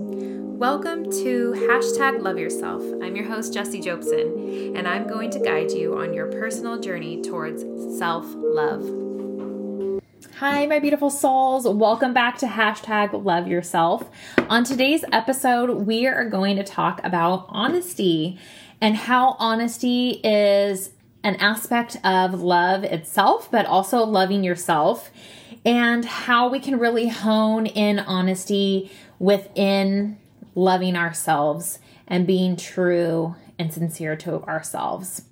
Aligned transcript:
Welcome 0.00 1.10
to 1.10 1.54
hashtag 1.56 2.22
love 2.22 2.38
yourself. 2.38 2.84
I'm 3.02 3.16
your 3.16 3.24
host, 3.24 3.52
Jessie 3.52 3.80
Jobson, 3.80 4.76
and 4.76 4.86
I'm 4.86 5.08
going 5.08 5.28
to 5.30 5.40
guide 5.40 5.72
you 5.72 5.98
on 5.98 6.14
your 6.14 6.30
personal 6.30 6.78
journey 6.78 7.20
towards 7.20 7.64
self 7.98 8.24
love. 8.36 8.84
Hi, 10.36 10.66
my 10.66 10.78
beautiful 10.78 11.10
souls. 11.10 11.66
Welcome 11.66 12.14
back 12.14 12.38
to 12.38 12.46
hashtag 12.46 13.24
love 13.24 13.48
yourself. 13.48 14.08
On 14.48 14.62
today's 14.62 15.04
episode, 15.10 15.84
we 15.84 16.06
are 16.06 16.30
going 16.30 16.54
to 16.58 16.62
talk 16.62 17.00
about 17.02 17.46
honesty 17.48 18.38
and 18.80 18.94
how 18.94 19.34
honesty 19.40 20.20
is 20.22 20.90
an 21.24 21.34
aspect 21.40 21.96
of 22.04 22.40
love 22.40 22.84
itself, 22.84 23.50
but 23.50 23.66
also 23.66 24.04
loving 24.04 24.44
yourself, 24.44 25.10
and 25.64 26.04
how 26.04 26.48
we 26.48 26.60
can 26.60 26.78
really 26.78 27.08
hone 27.08 27.66
in 27.66 27.98
honesty 27.98 28.92
within 29.18 30.18
loving 30.54 30.96
ourselves 30.96 31.78
and 32.06 32.26
being 32.26 32.56
true 32.56 33.34
and 33.58 33.72
sincere 33.72 34.16
to 34.16 34.42
ourselves. 34.44 35.22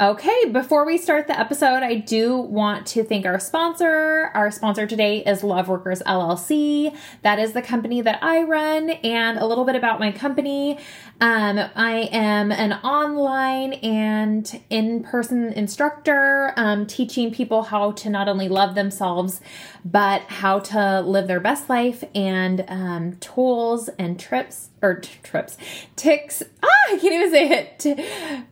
Okay, 0.00 0.44
before 0.52 0.86
we 0.86 0.96
start 0.96 1.26
the 1.26 1.36
episode, 1.36 1.82
I 1.82 1.96
do 1.96 2.36
want 2.36 2.86
to 2.88 3.02
thank 3.02 3.26
our 3.26 3.40
sponsor. 3.40 4.30
Our 4.32 4.48
sponsor 4.52 4.86
today 4.86 5.24
is 5.24 5.42
Love 5.42 5.66
Workers 5.66 6.02
LLC. 6.06 6.96
That 7.22 7.40
is 7.40 7.52
the 7.52 7.62
company 7.62 8.00
that 8.02 8.22
I 8.22 8.44
run, 8.44 8.90
and 8.90 9.38
a 9.38 9.44
little 9.44 9.64
bit 9.64 9.74
about 9.74 9.98
my 9.98 10.12
company. 10.12 10.78
Um, 11.20 11.58
I 11.74 12.08
am 12.12 12.52
an 12.52 12.74
online 12.74 13.72
and 13.72 14.62
in 14.70 15.02
person 15.02 15.52
instructor, 15.54 16.52
um, 16.56 16.86
teaching 16.86 17.34
people 17.34 17.64
how 17.64 17.90
to 17.90 18.08
not 18.08 18.28
only 18.28 18.48
love 18.48 18.76
themselves, 18.76 19.40
but 19.84 20.22
how 20.28 20.60
to 20.60 21.00
live 21.00 21.26
their 21.26 21.40
best 21.40 21.68
life 21.68 22.04
and 22.14 22.64
um, 22.68 23.16
tools 23.16 23.88
and 23.98 24.20
trips 24.20 24.68
or 24.80 24.94
t- 25.00 25.18
trips, 25.24 25.58
ticks. 25.96 26.44
Ah, 26.62 26.68
I 26.92 26.98
can't 26.98 27.14
even 27.14 27.30
say 27.32 27.50
it. 27.50 27.78
T- 27.80 28.44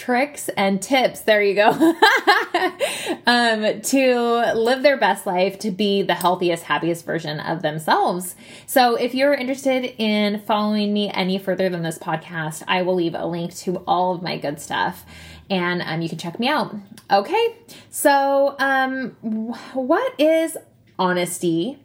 tricks 0.00 0.48
and 0.56 0.80
tips 0.80 1.20
there 1.20 1.42
you 1.42 1.54
go 1.54 1.68
um, 3.26 3.82
to 3.82 4.54
live 4.54 4.82
their 4.82 4.96
best 4.96 5.26
life 5.26 5.58
to 5.58 5.70
be 5.70 6.00
the 6.00 6.14
healthiest 6.14 6.64
happiest 6.64 7.04
version 7.04 7.38
of 7.38 7.60
themselves. 7.60 8.34
So 8.66 8.94
if 8.94 9.14
you're 9.14 9.34
interested 9.34 9.94
in 9.98 10.40
following 10.40 10.94
me 10.94 11.10
any 11.10 11.38
further 11.38 11.68
than 11.68 11.82
this 11.82 11.98
podcast 11.98 12.62
i 12.66 12.80
will 12.80 12.94
leave 12.94 13.14
a 13.14 13.26
link 13.26 13.54
to 13.56 13.76
all 13.86 14.14
of 14.14 14.22
my 14.22 14.38
good 14.38 14.58
stuff 14.58 15.04
and 15.50 15.82
um, 15.82 16.00
you 16.00 16.08
can 16.08 16.16
check 16.16 16.40
me 16.40 16.48
out. 16.48 16.74
Okay 17.10 17.56
so 17.90 18.56
um, 18.58 19.10
what 19.74 20.18
is 20.18 20.56
honesty? 20.98 21.78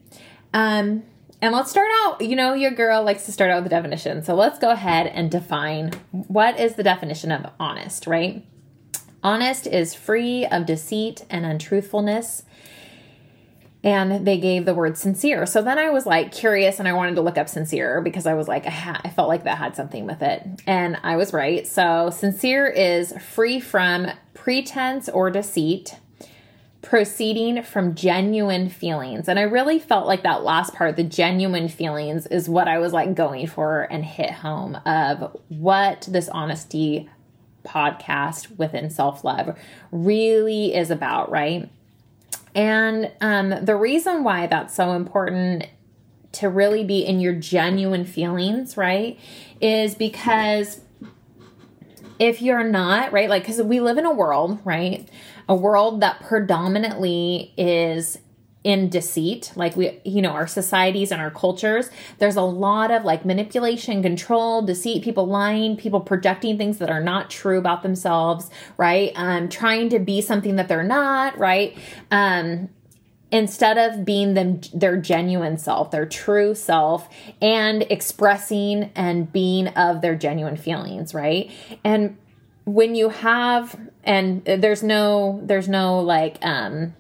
Um, 0.54 1.04
and 1.46 1.54
let's 1.54 1.70
start 1.70 1.92
out, 2.02 2.22
you 2.22 2.36
know, 2.36 2.56
your 2.56 2.72
girl 2.72 3.04
likes 3.04 3.28
to 3.28 3.32
start 3.32 3.52
out 3.52 3.58
with 3.58 3.66
the 3.66 3.70
definition. 3.70 4.24
So 4.24 4.34
let's 4.34 4.58
go 4.58 4.72
ahead 4.72 5.06
and 5.06 5.30
define 5.30 5.92
what 6.10 6.60
is 6.60 6.74
the 6.74 6.82
definition 6.82 7.32
of 7.32 7.52
honest, 7.60 8.08
right? 8.08 8.44
Honest 9.22 9.68
is 9.68 9.94
free 9.94 10.48
of 10.48 10.66
deceit 10.66 11.24
and 11.30 11.46
untruthfulness. 11.46 12.42
And 13.84 14.26
they 14.26 14.40
gave 14.40 14.66
the 14.66 14.74
word 14.74 14.98
sincere. 14.98 15.46
So 15.46 15.62
then 15.62 15.78
I 15.78 15.92
was 15.92 16.08
like 16.08 16.32
curious 16.32 16.80
and 16.80 16.88
I 16.88 16.94
wanted 16.94 17.14
to 17.14 17.22
look 17.22 17.38
up 17.38 17.48
sincere 17.48 18.02
because 18.02 18.26
I 18.26 18.34
was 18.34 18.48
like, 18.48 18.66
I, 18.66 19.14
felt 19.16 19.30
like 19.30 19.44
that 19.44 19.60
had 19.60 19.76
something 19.76 20.08
with 20.08 20.24
it. 20.24 20.42
And 20.66 20.98
I 21.04 21.16
was 21.16 21.32
right. 21.32 21.68
So 21.68 22.10
sincere 22.10 22.66
is 22.66 23.14
free 23.22 23.60
from 23.60 24.08
pretense 24.34 25.10
or 25.10 25.30
deceit 25.30 25.94
proceeding 26.86 27.64
from 27.64 27.96
genuine 27.96 28.70
feelings. 28.70 29.28
And 29.28 29.40
I 29.40 29.42
really 29.42 29.80
felt 29.80 30.06
like 30.06 30.22
that 30.22 30.44
last 30.44 30.76
part, 30.76 30.96
the 30.96 31.04
genuine 31.04 31.68
feelings, 31.68 32.28
is 32.28 32.48
what 32.48 32.68
I 32.68 32.78
was 32.78 32.94
like 32.94 33.16
going 33.16 33.48
for 33.48 33.82
and 33.82 34.06
hit 34.06 34.30
home 34.30 34.76
of 34.86 35.36
what 35.50 36.08
this 36.10 36.30
honesty 36.30 37.10
podcast 37.64 38.56
within 38.58 38.92
self 38.92 39.24
love 39.24 39.58
really 39.92 40.76
is 40.76 40.92
about, 40.92 41.32
right? 41.32 41.70
And 42.54 43.12
um, 43.20 43.66
the 43.66 43.76
reason 43.76 44.24
why 44.24 44.46
that's 44.46 44.76
so 44.76 44.92
important 44.92 45.68
to 46.34 46.50
really 46.50 46.84
be 46.84 47.04
in 47.04 47.20
your 47.20 47.34
genuine 47.34 48.06
feelings, 48.06 48.78
right, 48.78 49.20
is 49.60 49.96
because 49.96 50.82
if 52.20 52.44
you're 52.44 52.64
not, 52.64 53.12
right, 53.12 53.28
like, 53.30 53.42
because 53.44 53.62
we 53.62 53.80
live 53.80 53.98
in 53.98 54.06
a 54.06 54.14
world, 54.14 54.60
right, 54.64 55.10
a 55.48 55.56
world 55.56 56.02
that 56.02 56.20
predominantly 56.22 57.54
is 57.58 58.18
in 58.66 58.90
deceit. 58.90 59.52
Like 59.56 59.78
we 59.78 60.02
you 60.04 60.24
know 60.24 60.32
our 60.32 60.48
societies 60.48 61.12
and 61.12 61.22
our 61.22 61.30
cultures 61.30 61.92
there's 62.18 62.36
a 62.36 62.42
lot 62.42 62.90
of 62.90 63.06
like 63.06 63.24
manipulation 63.24 64.02
control 64.02 64.64
deceit 64.64 65.04
people 65.04 65.28
lying 65.28 65.78
people 65.78 66.02
projecting 66.02 66.58
things 66.58 66.80
that 66.80 66.90
are 66.90 67.00
not 67.00 67.30
true 67.30 67.60
about 67.60 67.84
themselves 67.84 68.50
right? 68.76 69.12
Um 69.16 69.50
trying 69.50 69.90
to 69.90 70.00
be 70.00 70.20
something 70.20 70.56
that 70.56 70.68
they're 70.68 70.84
not 70.84 71.38
right? 71.38 71.78
Um 72.10 72.70
instead 73.32 73.78
of 73.78 74.04
being 74.04 74.34
them 74.34 74.62
their 74.74 74.98
genuine 74.98 75.60
self 75.60 75.92
their 75.92 76.08
true 76.08 76.56
self 76.56 77.08
and 77.44 77.84
expressing 77.92 78.92
and 78.96 79.32
being 79.32 79.68
of 79.70 80.02
their 80.02 80.16
genuine 80.16 80.58
feelings 80.58 81.14
right? 81.14 81.52
And 81.84 82.18
when 82.66 82.96
you 82.96 83.10
have 83.10 83.80
and 84.04 84.44
there's 84.44 84.84
no 84.84 85.40
there's 85.44 85.70
no 85.70 86.00
like 86.00 86.38
um 86.44 86.94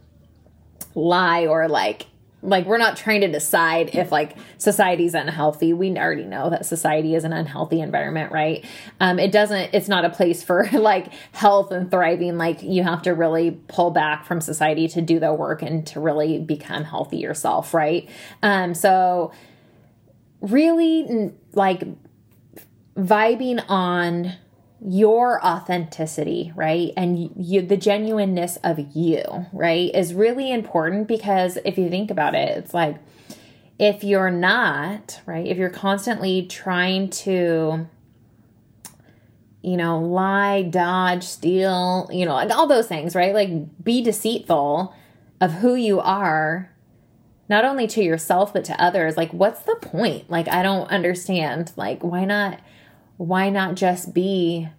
lie 0.94 1.46
or 1.46 1.68
like 1.68 2.06
like 2.42 2.68
we're 2.68 2.78
not 2.78 2.96
trying 2.96 3.22
to 3.22 3.28
decide 3.28 3.96
if 3.96 4.12
like 4.12 4.38
society's 4.60 5.16
unhealthy. 5.16 5.74
We 5.74 5.98
already 5.98 6.26
know 6.26 6.52
that 6.52 6.66
society 6.68 7.16
is 7.16 7.24
an 7.24 7.34
unhealthy 7.34 7.82
environment 7.82 8.32
right? 8.32 8.64
Um 9.00 9.18
it 9.18 9.32
doesn't 9.32 9.74
it's 9.74 9.88
not 9.88 10.06
a 10.06 10.10
place 10.12 10.44
for 10.44 10.70
like 10.74 11.12
health 11.32 11.72
and 11.72 11.90
thriving. 11.90 12.38
Like 12.38 12.62
you 12.62 12.84
have 12.84 13.02
to 13.04 13.16
really 13.16 13.60
pull 13.68 13.90
back 13.90 14.26
from 14.26 14.42
society 14.42 14.88
to 14.90 15.02
do 15.02 15.20
the 15.20 15.34
work 15.34 15.64
and 15.64 15.86
to 15.88 16.00
really 16.00 16.40
become 16.40 16.84
healthy 16.84 17.18
yourself 17.18 17.74
right? 17.74 18.08
Um 18.44 18.76
so 18.76 19.32
really 20.42 21.34
like 21.54 21.84
vibing 22.96 23.64
on 23.68 24.34
your 24.88 25.44
authenticity, 25.46 26.52
right? 26.56 26.92
And 26.96 27.32
you, 27.36 27.62
the 27.62 27.78
genuineness 27.78 28.58
of 28.64 28.80
you, 28.96 29.24
right, 29.52 29.94
is 29.94 30.14
really 30.14 30.52
important 30.52 31.08
because 31.08 31.58
if 31.66 31.78
you 31.78 31.90
think 31.90 32.12
about 32.12 32.36
it, 32.36 32.58
it's 32.58 32.74
like 32.74 32.98
if 33.80 34.04
you're 34.04 34.32
not, 34.32 35.22
right, 35.26 35.46
if 35.46 35.58
you're 35.58 35.70
constantly 35.70 36.46
trying 36.46 37.10
to, 37.10 37.88
you 39.62 39.78
know, 39.78 40.00
lie, 40.00 40.62
dodge, 40.62 41.24
steal, 41.24 42.08
you 42.12 42.26
know, 42.26 42.38
and 42.38 42.52
all 42.52 42.68
those 42.68 42.88
things, 42.88 43.16
right? 43.16 43.34
Like 43.34 43.84
be 43.84 44.04
deceitful 44.04 44.94
of 45.42 45.52
who 45.54 45.74
you 45.76 46.00
are, 46.00 46.72
not 47.50 47.66
only 47.66 47.88
to 47.88 48.04
yourself, 48.04 48.54
but 48.54 48.64
to 48.66 48.82
others. 48.82 49.18
Like, 49.18 49.32
what's 49.32 49.62
the 49.62 49.76
point? 49.76 50.30
Like, 50.30 50.48
I 50.48 50.64
don't 50.64 50.90
understand. 50.90 51.72
Like, 51.76 52.04
why 52.04 52.26
not? 52.26 52.60
Why 53.18 53.50
not 53.50 53.76
just 53.76 54.14
be 54.14 54.70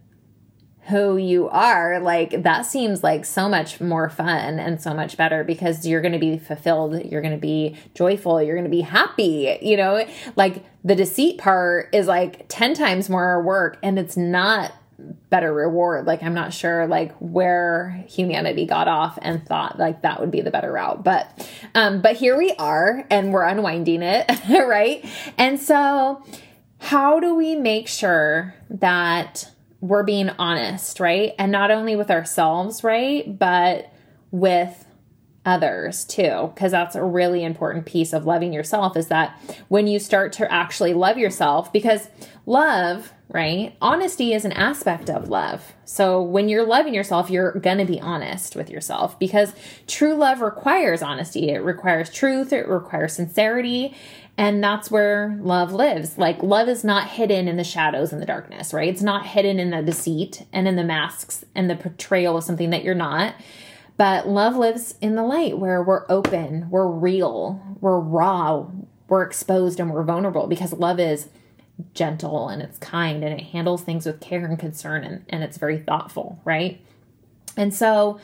who 0.88 1.16
you 1.16 1.48
are? 1.48 1.98
Like 1.98 2.42
that 2.42 2.62
seems 2.62 3.02
like 3.02 3.24
so 3.24 3.48
much 3.48 3.80
more 3.80 4.08
fun 4.08 4.60
and 4.60 4.80
so 4.80 4.94
much 4.94 5.16
better 5.16 5.42
because 5.42 5.86
you're 5.86 6.00
going 6.00 6.12
to 6.12 6.18
be 6.18 6.38
fulfilled 6.38 7.04
you're 7.04 7.22
going 7.22 7.34
to 7.34 7.40
be 7.40 7.76
joyful 7.94 8.40
you're 8.40 8.54
going 8.54 8.64
to 8.64 8.70
be 8.70 8.82
happy 8.82 9.58
you 9.62 9.76
know? 9.76 10.06
Like 10.36 10.64
the 10.84 10.94
deceit 10.94 11.38
part 11.38 11.88
is 11.92 12.06
like 12.06 12.46
10 12.48 12.74
times 12.74 13.08
more 13.08 13.42
work 13.42 13.78
and 13.82 13.98
it's 13.98 14.16
not 14.16 14.72
better 15.28 15.52
reward. 15.52 16.06
Like 16.06 16.22
i'm 16.22 16.34
not 16.34 16.54
sure 16.54 16.86
like 16.86 17.12
where 17.16 18.04
humanity 18.08 18.64
got 18.64 18.86
off 18.86 19.18
and 19.22 19.44
thought 19.44 19.80
like 19.80 20.02
that 20.02 20.20
would 20.20 20.30
be 20.30 20.40
the 20.40 20.50
better 20.50 20.72
route 20.72 21.02
but 21.02 21.50
um 21.74 22.00
but 22.00 22.16
here 22.16 22.38
we 22.38 22.52
are 22.52 23.04
and 23.10 23.32
we're 23.32 23.42
unwinding 23.42 24.02
it 24.02 24.30
right? 24.48 25.04
And 25.36 25.60
so 25.60 26.24
how 26.78 27.20
do 27.20 27.34
we 27.34 27.54
make 27.54 27.88
sure 27.88 28.54
that 28.70 29.50
we're 29.80 30.02
being 30.02 30.30
honest, 30.38 31.00
right? 31.00 31.34
And 31.38 31.52
not 31.52 31.70
only 31.70 31.96
with 31.96 32.10
ourselves, 32.10 32.82
right? 32.82 33.38
But 33.38 33.92
with 34.30 34.86
others 35.46 36.04
too 36.04 36.50
because 36.52 36.72
that's 36.72 36.96
a 36.96 37.04
really 37.04 37.44
important 37.44 37.86
piece 37.86 38.12
of 38.12 38.26
loving 38.26 38.52
yourself 38.52 38.96
is 38.96 39.06
that 39.06 39.40
when 39.68 39.86
you 39.86 39.98
start 40.00 40.32
to 40.32 40.52
actually 40.52 40.92
love 40.92 41.16
yourself 41.16 41.72
because 41.72 42.08
love 42.46 43.12
right 43.28 43.76
honesty 43.80 44.32
is 44.32 44.44
an 44.44 44.50
aspect 44.52 45.08
of 45.08 45.28
love 45.28 45.72
so 45.84 46.20
when 46.20 46.48
you're 46.48 46.66
loving 46.66 46.92
yourself 46.92 47.30
you're 47.30 47.52
going 47.52 47.78
to 47.78 47.84
be 47.84 48.00
honest 48.00 48.56
with 48.56 48.68
yourself 48.68 49.16
because 49.20 49.54
true 49.86 50.14
love 50.14 50.40
requires 50.40 51.00
honesty 51.00 51.50
it 51.50 51.58
requires 51.58 52.10
truth 52.10 52.52
it 52.52 52.66
requires 52.68 53.12
sincerity 53.12 53.94
and 54.38 54.62
that's 54.62 54.90
where 54.90 55.38
love 55.40 55.72
lives. 55.72 56.18
Like, 56.18 56.42
love 56.42 56.68
is 56.68 56.84
not 56.84 57.08
hidden 57.08 57.48
in 57.48 57.56
the 57.56 57.64
shadows 57.64 58.12
and 58.12 58.20
the 58.20 58.26
darkness, 58.26 58.74
right? 58.74 58.88
It's 58.88 59.02
not 59.02 59.26
hidden 59.26 59.58
in 59.58 59.70
the 59.70 59.82
deceit 59.82 60.44
and 60.52 60.68
in 60.68 60.76
the 60.76 60.84
masks 60.84 61.44
and 61.54 61.70
the 61.70 61.76
portrayal 61.76 62.36
of 62.36 62.44
something 62.44 62.70
that 62.70 62.84
you're 62.84 62.94
not. 62.94 63.34
But 63.96 64.28
love 64.28 64.56
lives 64.56 64.96
in 65.00 65.14
the 65.14 65.22
light 65.22 65.58
where 65.58 65.82
we're 65.82 66.04
open, 66.10 66.68
we're 66.68 66.86
real, 66.86 67.62
we're 67.80 67.98
raw, 67.98 68.66
we're 69.08 69.22
exposed 69.22 69.80
and 69.80 69.90
we're 69.90 70.02
vulnerable 70.02 70.46
because 70.46 70.74
love 70.74 71.00
is 71.00 71.30
gentle 71.94 72.48
and 72.48 72.60
it's 72.60 72.78
kind 72.78 73.24
and 73.24 73.38
it 73.38 73.46
handles 73.46 73.82
things 73.82 74.04
with 74.04 74.20
care 74.20 74.44
and 74.44 74.58
concern 74.58 75.02
and, 75.02 75.24
and 75.30 75.42
it's 75.44 75.56
very 75.56 75.78
thoughtful, 75.78 76.40
right? 76.44 76.80
And 77.56 77.72
so, 77.72 78.20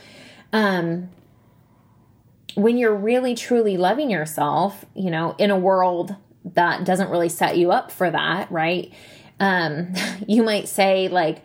um, 0.53 1.09
when 2.55 2.77
you're 2.77 2.95
really 2.95 3.35
truly 3.35 3.77
loving 3.77 4.11
yourself, 4.11 4.85
you 4.95 5.11
know, 5.11 5.35
in 5.39 5.51
a 5.51 5.59
world 5.59 6.17
that 6.45 6.85
doesn't 6.85 7.11
really 7.11 7.29
set 7.29 7.57
you 7.57 7.71
up 7.71 7.91
for 7.91 8.11
that, 8.11 8.51
right? 8.51 8.93
Um, 9.41 9.95
you 10.27 10.43
might 10.43 10.69
say, 10.69 11.09
like, 11.09 11.45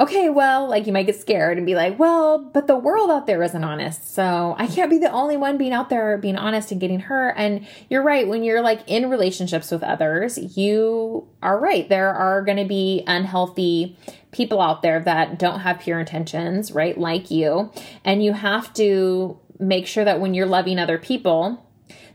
okay, 0.00 0.28
well, 0.28 0.68
like 0.68 0.86
you 0.86 0.92
might 0.92 1.06
get 1.06 1.20
scared 1.20 1.56
and 1.56 1.66
be 1.66 1.74
like, 1.74 1.98
well, 1.98 2.38
but 2.38 2.66
the 2.68 2.76
world 2.76 3.10
out 3.10 3.26
there 3.26 3.42
isn't 3.42 3.64
honest. 3.64 4.14
So 4.14 4.54
I 4.56 4.68
can't 4.68 4.90
be 4.90 4.98
the 4.98 5.10
only 5.10 5.36
one 5.36 5.58
being 5.58 5.72
out 5.72 5.90
there 5.90 6.16
being 6.18 6.36
honest 6.36 6.70
and 6.70 6.80
getting 6.80 7.00
hurt. 7.00 7.34
And 7.36 7.66
you're 7.90 8.02
right. 8.02 8.28
When 8.28 8.44
you're 8.44 8.62
like 8.62 8.82
in 8.86 9.10
relationships 9.10 9.70
with 9.70 9.82
others, 9.82 10.56
you 10.56 11.26
are 11.42 11.58
right. 11.58 11.88
There 11.88 12.14
are 12.14 12.42
going 12.42 12.58
to 12.58 12.64
be 12.64 13.02
unhealthy 13.06 13.96
people 14.30 14.60
out 14.60 14.82
there 14.82 15.00
that 15.00 15.38
don't 15.38 15.60
have 15.60 15.80
pure 15.80 15.98
intentions, 15.98 16.70
right? 16.70 16.96
Like 16.96 17.30
you. 17.30 17.72
And 18.04 18.22
you 18.22 18.34
have 18.34 18.72
to 18.74 19.40
make 19.58 19.86
sure 19.86 20.04
that 20.04 20.20
when 20.20 20.34
you're 20.34 20.46
loving 20.46 20.78
other 20.78 20.98
people, 20.98 21.66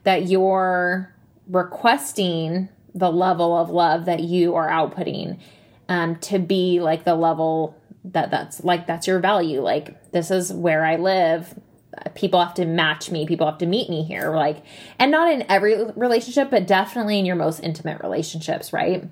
that 0.03 0.27
you're 0.27 1.13
requesting 1.47 2.69
the 2.95 3.11
level 3.11 3.57
of 3.57 3.69
love 3.69 4.05
that 4.05 4.21
you 4.21 4.55
are 4.55 4.69
outputting 4.69 5.39
um, 5.89 6.15
to 6.17 6.39
be 6.39 6.79
like 6.79 7.03
the 7.03 7.15
level 7.15 7.75
that 8.05 8.29
that's 8.31 8.63
like 8.63 8.87
that's 8.87 9.07
your 9.07 9.19
value. 9.19 9.61
Like 9.61 10.11
this 10.11 10.31
is 10.31 10.51
where 10.51 10.85
i 10.85 10.97
live. 10.97 11.57
People 12.15 12.43
have 12.43 12.55
to 12.55 12.65
match 12.65 13.11
me. 13.11 13.25
People 13.25 13.47
have 13.47 13.59
to 13.59 13.65
meet 13.65 13.89
me 13.89 14.03
here. 14.03 14.35
Like 14.35 14.63
and 14.99 15.11
not 15.11 15.31
in 15.31 15.49
every 15.49 15.83
relationship 15.95 16.49
but 16.49 16.67
definitely 16.67 17.19
in 17.19 17.25
your 17.25 17.35
most 17.35 17.59
intimate 17.59 18.01
relationships 18.01 18.73
right? 18.73 19.09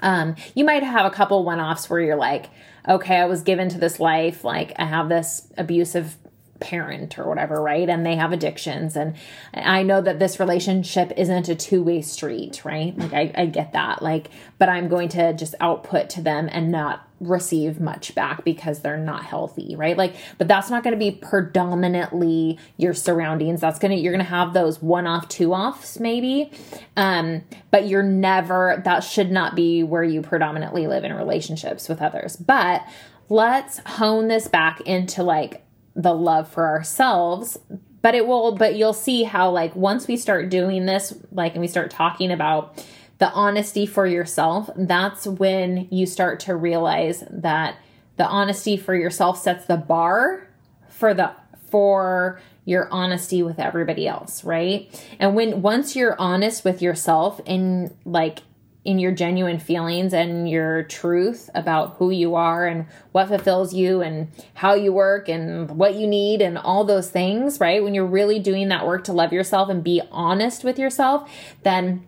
Um 0.00 0.36
you 0.54 0.64
might 0.64 0.82
have 0.82 1.06
a 1.06 1.10
couple 1.10 1.44
one-offs 1.44 1.90
where 1.90 2.00
you're 2.00 2.16
like 2.16 2.50
okay 2.88 3.16
i 3.16 3.26
was 3.26 3.42
given 3.42 3.68
to 3.70 3.78
this 3.78 4.00
life. 4.00 4.44
Like 4.44 4.72
i 4.76 4.84
have 4.84 5.08
this 5.08 5.48
abusive 5.56 6.16
parent 6.62 7.18
or 7.18 7.28
whatever, 7.28 7.60
right? 7.60 7.88
And 7.88 8.06
they 8.06 8.16
have 8.16 8.32
addictions. 8.32 8.96
And 8.96 9.14
I 9.52 9.82
know 9.82 10.00
that 10.00 10.18
this 10.18 10.40
relationship 10.40 11.12
isn't 11.16 11.48
a 11.48 11.54
two 11.54 11.82
way 11.82 12.00
street, 12.00 12.64
right? 12.64 12.96
Like, 12.96 13.12
I, 13.12 13.32
I 13.34 13.46
get 13.46 13.72
that. 13.72 14.00
Like, 14.00 14.28
but 14.58 14.68
I'm 14.68 14.88
going 14.88 15.08
to 15.10 15.34
just 15.34 15.54
output 15.60 16.08
to 16.10 16.22
them 16.22 16.48
and 16.50 16.70
not 16.70 17.06
receive 17.22 17.80
much 17.80 18.14
back 18.14 18.44
because 18.44 18.80
they're 18.80 18.96
not 18.96 19.24
healthy, 19.24 19.76
right? 19.76 19.96
Like, 19.96 20.14
but 20.38 20.48
that's 20.48 20.70
not 20.70 20.82
going 20.82 20.92
to 20.92 20.98
be 20.98 21.10
predominantly 21.12 22.58
your 22.76 22.94
surroundings. 22.94 23.60
That's 23.60 23.78
going 23.78 23.92
to, 23.92 23.96
you're 23.96 24.12
going 24.12 24.24
to 24.24 24.30
have 24.30 24.52
those 24.52 24.82
one 24.82 25.06
off, 25.06 25.28
two 25.28 25.52
offs 25.52 26.00
maybe. 26.00 26.50
Um, 26.96 27.42
but 27.70 27.86
you're 27.86 28.02
never, 28.02 28.82
that 28.84 29.00
should 29.00 29.30
not 29.30 29.54
be 29.54 29.82
where 29.82 30.04
you 30.04 30.22
predominantly 30.22 30.86
live 30.86 31.04
in 31.04 31.12
relationships 31.12 31.88
with 31.88 32.02
others. 32.02 32.36
But 32.36 32.84
let's 33.28 33.78
hone 33.86 34.28
this 34.28 34.48
back 34.48 34.80
into 34.82 35.22
like 35.22 35.64
the 35.94 36.14
love 36.14 36.48
for 36.48 36.66
ourselves 36.66 37.58
but 38.02 38.14
it 38.14 38.26
will 38.26 38.54
but 38.56 38.74
you'll 38.74 38.92
see 38.92 39.22
how 39.22 39.50
like 39.50 39.74
once 39.76 40.06
we 40.06 40.16
start 40.16 40.48
doing 40.48 40.86
this 40.86 41.14
like 41.30 41.52
and 41.52 41.60
we 41.60 41.68
start 41.68 41.90
talking 41.90 42.30
about 42.30 42.84
the 43.18 43.30
honesty 43.30 43.86
for 43.86 44.06
yourself 44.06 44.68
that's 44.76 45.26
when 45.26 45.86
you 45.90 46.06
start 46.06 46.40
to 46.40 46.54
realize 46.54 47.22
that 47.30 47.76
the 48.16 48.26
honesty 48.26 48.76
for 48.76 48.94
yourself 48.94 49.38
sets 49.38 49.64
the 49.66 49.76
bar 49.76 50.46
for 50.88 51.14
the 51.14 51.32
for 51.70 52.40
your 52.64 52.88
honesty 52.92 53.42
with 53.42 53.58
everybody 53.58 54.06
else 54.06 54.44
right? 54.44 54.88
And 55.18 55.34
when 55.34 55.62
once 55.62 55.96
you're 55.96 56.20
honest 56.20 56.64
with 56.64 56.82
yourself 56.82 57.40
and 57.46 57.94
like 58.04 58.40
in 58.84 58.98
your 58.98 59.12
genuine 59.12 59.60
feelings 59.60 60.12
and 60.12 60.50
your 60.50 60.82
truth 60.84 61.48
about 61.54 61.96
who 61.98 62.10
you 62.10 62.34
are 62.34 62.66
and 62.66 62.86
what 63.12 63.28
fulfills 63.28 63.72
you 63.72 64.02
and 64.02 64.28
how 64.54 64.74
you 64.74 64.92
work 64.92 65.28
and 65.28 65.70
what 65.70 65.94
you 65.94 66.06
need 66.06 66.42
and 66.42 66.58
all 66.58 66.84
those 66.84 67.08
things, 67.08 67.60
right? 67.60 67.82
When 67.82 67.94
you're 67.94 68.04
really 68.04 68.40
doing 68.40 68.68
that 68.68 68.86
work 68.86 69.04
to 69.04 69.12
love 69.12 69.32
yourself 69.32 69.68
and 69.68 69.84
be 69.84 70.02
honest 70.10 70.64
with 70.64 70.78
yourself, 70.80 71.30
then 71.62 72.06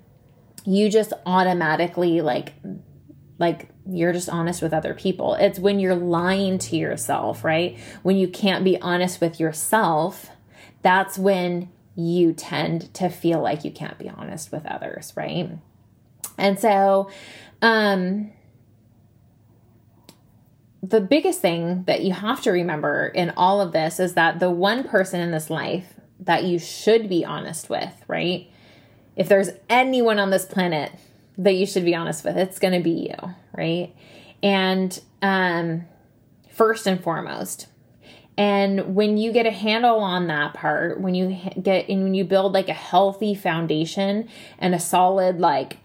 you 0.65 0.91
just 0.91 1.13
automatically 1.27 2.21
like 2.21 2.55
like 3.39 3.69
you're 3.87 4.13
just 4.13 4.29
honest 4.29 4.63
with 4.63 4.73
other 4.73 4.95
people. 4.95 5.35
It's 5.35 5.59
when 5.59 5.79
you're 5.79 5.97
lying 5.97 6.59
to 6.59 6.77
yourself, 6.77 7.45
right? 7.45 7.79
When 8.03 8.17
you 8.17 8.29
can't 8.29 8.65
be 8.65 8.81
honest 8.81 9.21
with 9.21 9.39
yourself, 9.39 10.31
that's 10.83 11.19
when 11.19 11.71
you 11.97 12.33
tend 12.33 12.93
to 12.95 13.09
feel 13.09 13.41
like 13.41 13.65
you 13.65 13.71
can't 13.71 13.99
be 13.99 14.09
honest 14.09 14.51
with 14.53 14.65
others, 14.67 15.13
right? 15.17 15.51
And 16.39 16.59
so, 16.59 17.11
um, 17.63 18.31
the 20.83 21.01
biggest 21.01 21.41
thing 21.41 21.85
that 21.85 22.03
you 22.03 22.13
have 22.13 22.43
to 22.43 22.51
remember 22.51 23.07
in 23.07 23.33
all 23.37 23.61
of 23.61 23.73
this 23.73 23.99
is 23.99 24.15
that 24.15 24.39
the 24.39 24.51
one 24.51 24.85
person 24.85 25.21
in 25.21 25.31
this 25.31 25.49
life 25.49 25.95
that 26.21 26.45
you 26.45 26.59
should 26.59 27.09
be 27.09 27.25
honest 27.25 27.71
with, 27.71 27.93
right? 28.07 28.51
If 29.17 29.29
there's 29.29 29.51
anyone 29.71 30.19
on 30.19 30.31
this 30.31 30.45
planet 30.45 30.93
that 31.39 31.55
you 31.55 31.67
should 31.67 31.85
be 31.85 31.95
honest 31.95 32.25
with, 32.25 32.37
it's 32.37 32.59
going 32.59 32.75
to 32.75 32.81
be 32.81 33.09
you, 33.09 33.35
right? 33.57 33.95
And 34.43 35.01
um, 35.23 35.87
first 36.51 36.87
and 36.87 37.03
foremost, 37.03 37.69
and 38.37 38.95
when 38.95 39.17
you 39.17 39.33
get 39.33 39.47
a 39.47 39.51
handle 39.51 40.01
on 40.01 40.27
that 40.27 40.55
part, 40.55 41.01
when 41.01 41.15
you 41.15 41.39
get 41.61 41.89
and 41.89 42.03
when 42.03 42.15
you 42.15 42.25
build 42.25 42.53
like 42.53 42.69
a 42.69 42.75
healthy 42.75 43.35
foundation 43.35 44.29
and 44.59 44.75
a 44.75 44.81
solid 44.81 45.39
like 45.39 45.79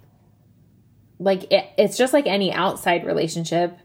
like 1.19 1.51
it, 1.51 1.69
it's 1.77 1.97
just 1.97 2.13
like 2.13 2.25
any 2.25 2.51
outside 2.51 3.05
relationship 3.05 3.77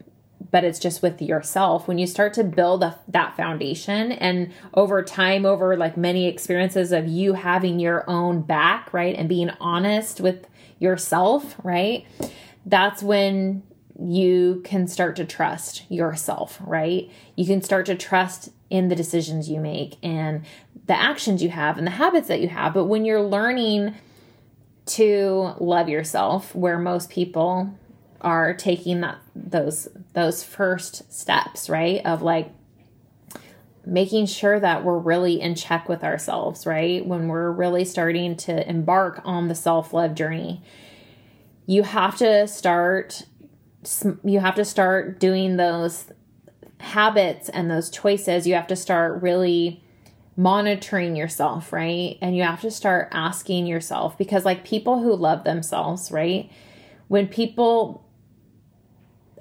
but 0.51 0.63
it's 0.63 0.79
just 0.79 1.01
with 1.01 1.21
yourself. 1.21 1.87
When 1.87 1.97
you 1.97 2.07
start 2.07 2.33
to 2.35 2.43
build 2.43 2.83
a, 2.83 2.97
that 3.09 3.35
foundation 3.35 4.13
and 4.13 4.53
over 4.73 5.03
time 5.03 5.45
over 5.45 5.75
like 5.75 5.97
many 5.97 6.27
experiences 6.27 6.91
of 6.91 7.07
you 7.07 7.33
having 7.33 7.79
your 7.79 8.09
own 8.09 8.41
back 8.41 8.93
right 8.93 9.15
and 9.15 9.27
being 9.27 9.49
honest 9.59 10.21
with 10.21 10.47
yourself 10.79 11.55
right 11.63 12.05
that's 12.65 13.01
when 13.01 13.63
you 13.99 14.61
can 14.65 14.87
start 14.87 15.15
to 15.15 15.25
trust 15.25 15.89
yourself 15.89 16.57
right? 16.61 17.11
You 17.35 17.45
can 17.45 17.61
start 17.61 17.85
to 17.87 17.95
trust 17.95 18.49
in 18.69 18.87
the 18.87 18.95
decisions 18.95 19.49
you 19.49 19.59
make 19.59 19.97
and 20.03 20.45
the 20.87 20.97
actions 20.97 21.41
you 21.41 21.49
have 21.49 21.77
and 21.77 21.87
the 21.87 21.91
habits 21.91 22.27
that 22.27 22.41
you 22.41 22.47
have. 22.49 22.73
But 22.73 22.85
when 22.85 23.05
you're 23.05 23.21
learning 23.21 23.95
to 24.85 25.53
love 25.59 25.89
yourself 25.89 26.53
where 26.55 26.77
most 26.77 27.09
people 27.09 27.73
are 28.21 28.53
taking 28.53 29.01
that 29.01 29.17
those 29.35 29.87
those 30.13 30.43
first 30.43 31.11
steps 31.11 31.69
right? 31.69 32.05
Of 32.05 32.21
like 32.21 32.51
making 33.85 34.25
sure 34.25 34.59
that 34.59 34.83
we're 34.83 34.97
really 34.97 35.39
in 35.39 35.55
check 35.55 35.87
with 35.87 36.03
ourselves 36.03 36.65
right? 36.65 37.05
When 37.05 37.27
we're 37.27 37.51
really 37.51 37.85
starting 37.85 38.35
to 38.37 38.67
embark 38.67 39.21
on 39.25 39.47
the 39.47 39.55
self-love 39.55 40.15
journey 40.15 40.61
you 41.65 41.83
have 41.83 42.17
to 42.17 42.47
start 42.47 43.23
you 44.23 44.39
have 44.39 44.55
to 44.55 44.65
start 44.65 45.19
doing 45.19 45.57
those 45.57 46.05
habits 46.79 47.49
and 47.49 47.69
those 47.69 47.89
choices. 47.89 48.47
You 48.47 48.55
have 48.55 48.67
to 48.67 48.75
start 48.75 49.21
really 49.21 49.83
monitoring 50.37 51.15
yourself, 51.15 51.71
right? 51.71 52.17
And 52.21 52.35
you 52.35 52.43
have 52.43 52.61
to 52.61 52.71
start 52.71 53.09
asking 53.11 53.67
yourself 53.67 54.17
because, 54.17 54.45
like, 54.45 54.65
people 54.65 55.01
who 55.01 55.15
love 55.15 55.43
themselves, 55.43 56.11
right? 56.11 56.51
When 57.07 57.27
people 57.27 58.05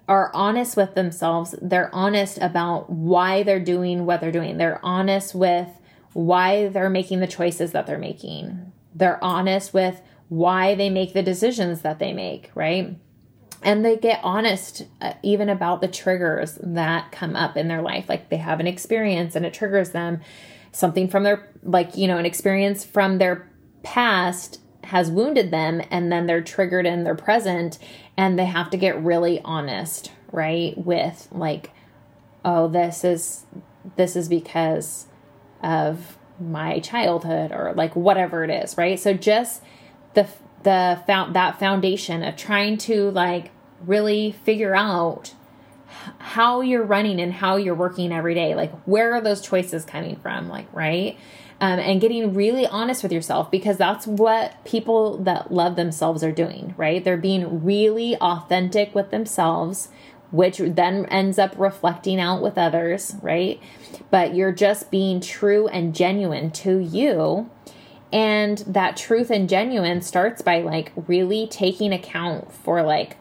are 0.07 0.31
honest 0.35 0.77
with 0.77 0.95
themselves, 0.95 1.55
they're 1.61 1.93
honest 1.95 2.39
about 2.39 2.91
why 2.91 3.43
they're 3.43 3.59
doing 3.59 4.07
what 4.07 4.21
they're 4.21 4.31
doing, 4.31 4.59
they're 4.59 4.85
honest 4.85 5.35
with 5.35 5.69
why 6.13 6.69
they're 6.69 6.91
making 6.91 7.21
the 7.21 7.27
choices 7.27 7.73
that 7.73 7.87
they're 7.87 7.99
making, 7.99 8.73
they're 8.95 9.23
honest 9.23 9.75
with 9.75 10.01
why 10.29 10.75
they 10.75 10.91
make 10.91 11.13
the 11.13 11.23
decisions 11.23 11.81
that 11.83 11.99
they 11.99 12.13
make, 12.13 12.51
right? 12.55 12.97
And 13.63 13.85
they 13.85 13.97
get 13.97 14.21
honest 14.23 14.87
uh, 15.01 15.15
even 15.23 15.49
about 15.49 15.81
the 15.81 15.89
triggers 15.89 16.59
that 16.63 17.11
come 17.11 17.35
up 17.35 17.57
in 17.57 17.69
their 17.69 17.81
life. 17.81 18.09
Like 18.09 18.29
they 18.29 18.37
have 18.37 18.61
an 18.61 18.67
experience 18.67 19.35
and 19.35 19.47
it 19.47 19.55
triggers 19.55 19.91
them 19.91 20.21
something 20.75 21.09
from 21.09 21.23
their 21.23 21.49
like 21.63 21.97
you 21.97 22.07
know 22.07 22.19
an 22.19 22.27
experience 22.27 22.85
from 22.85 23.19
their 23.19 23.49
past 23.83 24.61
has 24.85 25.11
wounded 25.11 25.51
them 25.51 25.81
and 25.91 26.13
then 26.13 26.27
they're 26.27 26.43
triggered 26.43 26.85
in 26.85 27.05
their 27.05 27.15
present 27.15 27.79
and 28.17 28.39
they 28.39 28.45
have 28.45 28.69
to 28.69 28.77
get 28.77 29.01
really 29.03 29.41
honest 29.45 30.13
right 30.31 30.77
with 30.77 31.29
like 31.33 31.71
oh 32.45 32.69
this 32.69 33.05
is 33.05 33.45
this 33.97 34.17
is 34.17 34.29
because 34.29 35.07
of 35.63 36.19
my 36.41 36.81
childhood 36.81 37.53
or 37.53 37.73
like 37.75 37.95
whatever 37.95 38.45
it 38.45 38.51
is 38.51 38.77
right? 38.77 38.99
So 38.99 39.15
just 39.15 39.63
the 40.15 40.29
the 40.65 41.01
found 41.07 41.37
that 41.37 41.59
foundation 41.59 42.23
of 42.23 42.37
trying 42.37 42.79
to 42.79 43.11
like 43.11 43.51
really 43.81 44.33
figure 44.33 44.75
out 44.75 45.35
how 46.19 46.61
you're 46.61 46.85
running 46.85 47.21
and 47.21 47.33
how 47.33 47.57
you're 47.57 47.75
working 47.75 48.13
every 48.13 48.35
day 48.35 48.55
like 48.55 48.73
where 48.85 49.15
are 49.15 49.21
those 49.21 49.41
choices 49.41 49.85
coming 49.85 50.17
from 50.17 50.49
like 50.49 50.67
right 50.73 51.17
um, 51.61 51.79
and 51.79 52.01
getting 52.01 52.35
really 52.35 52.67
honest 52.67 53.03
with 53.03 53.13
yourself 53.13 53.51
because 53.51 53.77
that's 53.77 54.07
what 54.07 54.63
people 54.65 55.19
that 55.19 55.53
love 55.53 55.77
themselves 55.77 56.25
are 56.25 56.33
doing, 56.33 56.75
right? 56.77 57.03
They're 57.03 57.17
being 57.17 57.65
really 57.65 58.17
authentic 58.17 58.95
with 58.95 59.11
themselves, 59.11 59.89
which 60.31 60.59
then 60.59 61.07
ends 61.07 61.39
up 61.39 61.55
reflecting 61.57 62.21
out 62.21 62.43
with 62.43 62.59
others, 62.59 63.15
right? 63.23 63.61
But 64.11 64.35
you're 64.35 64.53
just 64.53 64.91
being 64.91 65.21
true 65.21 65.69
and 65.69 65.95
genuine 65.95 66.51
to 66.51 66.79
you. 66.79 67.49
And 68.13 68.59
that 68.59 68.97
truth 68.97 69.31
and 69.31 69.49
genuine 69.49 70.03
starts 70.03 70.43
by 70.43 70.61
like 70.61 70.93
really 71.09 71.47
taking 71.47 71.93
account 71.93 72.53
for 72.53 72.83
like 72.83 73.17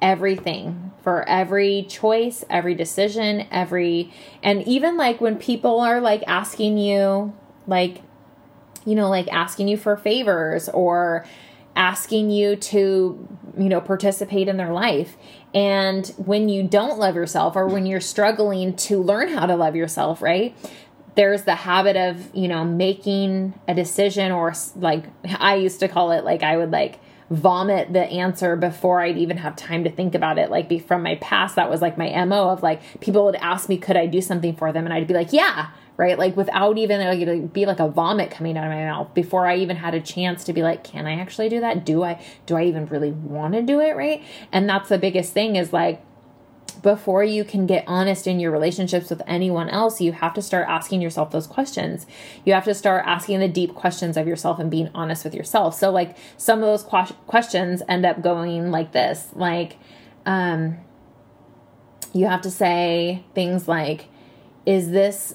everything 0.00 0.92
for 1.02 1.28
every 1.28 1.84
choice, 1.88 2.44
every 2.50 2.74
decision, 2.74 3.46
every 3.50 4.12
and 4.42 4.66
even 4.66 4.96
like 4.96 5.20
when 5.20 5.36
people 5.36 5.80
are 5.80 6.00
like 6.00 6.22
asking 6.26 6.78
you 6.78 7.32
like 7.66 8.02
you 8.84 8.94
know 8.94 9.08
like 9.08 9.28
asking 9.32 9.68
you 9.68 9.76
for 9.76 9.96
favors 9.96 10.68
or 10.68 11.26
asking 11.76 12.30
you 12.30 12.56
to 12.56 13.28
you 13.56 13.68
know 13.68 13.80
participate 13.80 14.48
in 14.48 14.56
their 14.56 14.72
life. 14.72 15.16
And 15.54 16.06
when 16.18 16.48
you 16.48 16.62
don't 16.62 16.98
love 16.98 17.14
yourself 17.14 17.56
or 17.56 17.66
when 17.66 17.86
you're 17.86 18.00
struggling 18.00 18.76
to 18.76 19.02
learn 19.02 19.28
how 19.28 19.46
to 19.46 19.56
love 19.56 19.74
yourself 19.76 20.20
right 20.20 20.54
there's 21.14 21.42
the 21.42 21.54
habit 21.56 21.96
of 21.96 22.32
you 22.32 22.46
know 22.46 22.64
making 22.64 23.52
a 23.66 23.74
decision 23.74 24.30
or 24.30 24.54
like 24.76 25.04
i 25.40 25.56
used 25.56 25.80
to 25.80 25.88
call 25.88 26.12
it 26.12 26.22
like 26.22 26.44
i 26.44 26.56
would 26.56 26.70
like 26.70 27.00
vomit 27.30 27.92
the 27.92 28.04
answer 28.04 28.56
before 28.56 29.00
I'd 29.00 29.18
even 29.18 29.36
have 29.38 29.56
time 29.56 29.84
to 29.84 29.90
think 29.90 30.14
about 30.14 30.38
it. 30.38 30.50
Like 30.50 30.68
be 30.68 30.78
from 30.78 31.02
my 31.02 31.16
past, 31.16 31.56
that 31.56 31.70
was 31.70 31.82
like 31.82 31.98
my 31.98 32.24
MO 32.24 32.50
of 32.50 32.62
like 32.62 32.80
people 33.00 33.24
would 33.24 33.36
ask 33.36 33.68
me, 33.68 33.76
could 33.76 33.96
I 33.96 34.06
do 34.06 34.20
something 34.20 34.54
for 34.54 34.72
them? 34.72 34.84
And 34.84 34.94
I'd 34.94 35.06
be 35.06 35.14
like, 35.14 35.32
yeah, 35.32 35.70
right? 35.96 36.18
Like 36.18 36.36
without 36.36 36.78
even 36.78 37.00
like 37.00 37.20
it'd 37.20 37.52
be 37.52 37.66
like 37.66 37.80
a 37.80 37.88
vomit 37.88 38.30
coming 38.30 38.56
out 38.56 38.64
of 38.64 38.70
my 38.70 38.84
mouth 38.84 39.12
before 39.14 39.46
I 39.46 39.56
even 39.56 39.76
had 39.76 39.94
a 39.94 40.00
chance 40.00 40.44
to 40.44 40.52
be 40.52 40.62
like, 40.62 40.84
can 40.84 41.06
I 41.06 41.20
actually 41.20 41.48
do 41.50 41.60
that? 41.60 41.84
Do 41.84 42.02
I 42.02 42.24
do 42.46 42.56
I 42.56 42.64
even 42.64 42.86
really 42.86 43.12
want 43.12 43.54
to 43.54 43.62
do 43.62 43.80
it? 43.80 43.96
Right. 43.96 44.22
And 44.50 44.68
that's 44.68 44.88
the 44.88 44.98
biggest 44.98 45.32
thing 45.32 45.56
is 45.56 45.72
like 45.72 46.02
before 46.82 47.24
you 47.24 47.44
can 47.44 47.66
get 47.66 47.84
honest 47.86 48.26
in 48.26 48.40
your 48.40 48.50
relationships 48.50 49.10
with 49.10 49.22
anyone 49.26 49.68
else, 49.68 50.00
you 50.00 50.12
have 50.12 50.34
to 50.34 50.42
start 50.42 50.66
asking 50.68 51.02
yourself 51.02 51.30
those 51.30 51.46
questions. 51.46 52.06
You 52.44 52.54
have 52.54 52.64
to 52.64 52.74
start 52.74 53.04
asking 53.06 53.40
the 53.40 53.48
deep 53.48 53.74
questions 53.74 54.16
of 54.16 54.26
yourself 54.26 54.58
and 54.58 54.70
being 54.70 54.90
honest 54.94 55.24
with 55.24 55.34
yourself. 55.34 55.74
So, 55.74 55.90
like, 55.90 56.16
some 56.36 56.60
of 56.60 56.66
those 56.66 56.82
qu- 56.82 57.14
questions 57.26 57.82
end 57.88 58.06
up 58.06 58.22
going 58.22 58.70
like 58.70 58.92
this 58.92 59.28
like, 59.34 59.76
um, 60.26 60.78
you 62.12 62.26
have 62.26 62.42
to 62.42 62.50
say 62.50 63.24
things 63.34 63.68
like, 63.68 64.06
is 64.66 64.90
this 64.90 65.34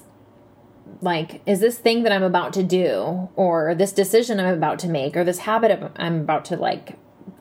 like 1.00 1.40
is 1.46 1.60
this 1.60 1.78
thing 1.78 2.02
that 2.02 2.12
i'm 2.12 2.22
about 2.22 2.52
to 2.52 2.62
do 2.62 3.28
or 3.36 3.74
this 3.74 3.92
decision 3.92 4.38
i'm 4.38 4.54
about 4.54 4.78
to 4.78 4.88
make 4.88 5.16
or 5.16 5.24
this 5.24 5.38
habit 5.38 5.90
i'm 5.96 6.20
about 6.20 6.44
to 6.44 6.56
like 6.56 6.96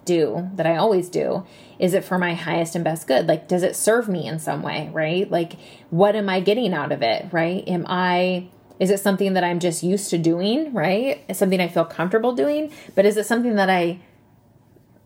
do 0.05 0.49
that 0.55 0.65
I 0.65 0.75
always 0.75 1.09
do? 1.09 1.45
Is 1.79 1.93
it 1.93 2.03
for 2.03 2.17
my 2.17 2.33
highest 2.33 2.75
and 2.75 2.83
best 2.83 3.07
good? 3.07 3.27
Like, 3.27 3.47
does 3.47 3.63
it 3.63 3.75
serve 3.75 4.07
me 4.07 4.27
in 4.27 4.39
some 4.39 4.61
way, 4.61 4.89
right? 4.93 5.29
Like, 5.29 5.53
what 5.89 6.15
am 6.15 6.29
I 6.29 6.39
getting 6.39 6.73
out 6.73 6.91
of 6.91 7.01
it, 7.01 7.27
right? 7.31 7.67
Am 7.67 7.85
I, 7.87 8.47
is 8.79 8.89
it 8.89 8.99
something 8.99 9.33
that 9.33 9.43
I'm 9.43 9.59
just 9.59 9.83
used 9.83 10.09
to 10.11 10.17
doing, 10.17 10.73
right? 10.73 11.23
Is 11.27 11.37
something 11.37 11.59
I 11.59 11.67
feel 11.67 11.85
comfortable 11.85 12.33
doing? 12.33 12.71
But 12.95 13.05
is 13.05 13.17
it 13.17 13.25
something 13.25 13.55
that 13.55 13.69
I, 13.69 13.99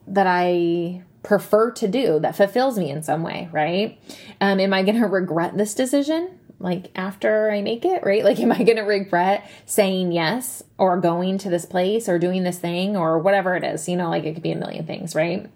that 0.07 0.27
I 0.27 1.03
prefer 1.23 1.71
to 1.71 1.87
do 1.87 2.19
that 2.19 2.35
fulfills 2.35 2.77
me 2.79 2.89
in 2.89 3.03
some 3.03 3.23
way, 3.23 3.49
right? 3.51 3.99
Um, 4.39 4.59
am 4.59 4.73
I 4.73 4.83
going 4.83 4.99
to 4.99 5.07
regret 5.07 5.57
this 5.57 5.73
decision? 5.73 6.39
Like 6.59 6.91
after 6.95 7.51
I 7.51 7.61
make 7.61 7.85
it, 7.85 8.03
right? 8.03 8.23
Like, 8.23 8.39
am 8.41 8.51
I 8.51 8.63
going 8.63 8.77
to 8.77 8.83
regret 8.83 9.49
saying 9.65 10.11
yes 10.11 10.63
or 10.77 10.99
going 10.99 11.37
to 11.39 11.49
this 11.49 11.65
place 11.65 12.09
or 12.09 12.19
doing 12.19 12.43
this 12.43 12.59
thing 12.59 12.97
or 12.97 13.19
whatever 13.19 13.55
it 13.55 13.63
is? 13.63 13.87
You 13.87 13.97
know, 13.97 14.09
like 14.09 14.23
it 14.23 14.33
could 14.33 14.43
be 14.43 14.51
a 14.51 14.57
million 14.57 14.85
things, 14.85 15.15
right? 15.15 15.49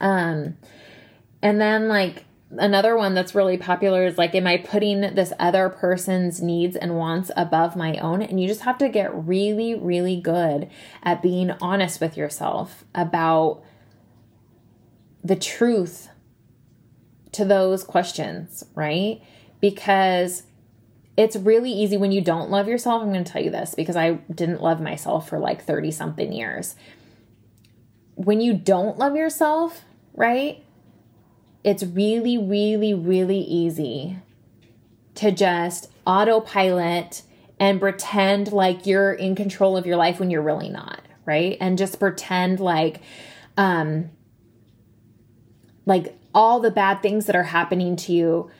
Um, 0.00 0.56
and 1.42 1.60
then 1.60 1.88
like 1.88 2.24
another 2.50 2.96
one 2.96 3.14
that's 3.14 3.34
really 3.34 3.56
popular 3.56 4.06
is 4.06 4.18
like, 4.18 4.34
am 4.34 4.46
I 4.46 4.56
putting 4.56 5.00
this 5.00 5.32
other 5.38 5.68
person's 5.68 6.40
needs 6.40 6.76
and 6.76 6.96
wants 6.96 7.30
above 7.36 7.76
my 7.76 7.96
own? 7.98 8.22
And 8.22 8.40
you 8.40 8.48
just 8.48 8.62
have 8.62 8.78
to 8.78 8.88
get 8.88 9.14
really, 9.14 9.74
really 9.74 10.20
good 10.20 10.70
at 11.02 11.22
being 11.22 11.50
honest 11.60 12.00
with 12.00 12.16
yourself 12.16 12.84
about 12.94 13.62
the 15.22 15.36
truth 15.36 16.08
to 17.32 17.44
those 17.44 17.82
questions, 17.82 18.64
right? 18.74 19.20
Because 19.64 20.42
it's 21.16 21.36
really 21.36 21.72
easy 21.72 21.96
when 21.96 22.12
you 22.12 22.20
don't 22.20 22.50
love 22.50 22.68
yourself. 22.68 23.00
I'm 23.00 23.10
going 23.10 23.24
to 23.24 23.32
tell 23.32 23.42
you 23.42 23.48
this 23.48 23.74
because 23.74 23.96
I 23.96 24.18
didn't 24.30 24.60
love 24.60 24.78
myself 24.78 25.26
for 25.26 25.38
like 25.38 25.64
30 25.64 25.90
something 25.90 26.34
years. 26.34 26.76
When 28.14 28.42
you 28.42 28.52
don't 28.52 28.98
love 28.98 29.16
yourself, 29.16 29.80
right? 30.12 30.62
It's 31.64 31.82
really, 31.82 32.36
really, 32.36 32.92
really 32.92 33.38
easy 33.38 34.18
to 35.14 35.32
just 35.32 35.90
autopilot 36.06 37.22
and 37.58 37.80
pretend 37.80 38.52
like 38.52 38.84
you're 38.84 39.14
in 39.14 39.34
control 39.34 39.78
of 39.78 39.86
your 39.86 39.96
life 39.96 40.20
when 40.20 40.28
you're 40.28 40.42
really 40.42 40.68
not, 40.68 41.00
right? 41.24 41.56
And 41.58 41.78
just 41.78 41.98
pretend 41.98 42.60
like, 42.60 43.00
um, 43.56 44.10
like 45.86 46.18
all 46.34 46.60
the 46.60 46.70
bad 46.70 47.00
things 47.00 47.24
that 47.24 47.34
are 47.34 47.44
happening 47.44 47.96
to 47.96 48.12
you 48.12 48.50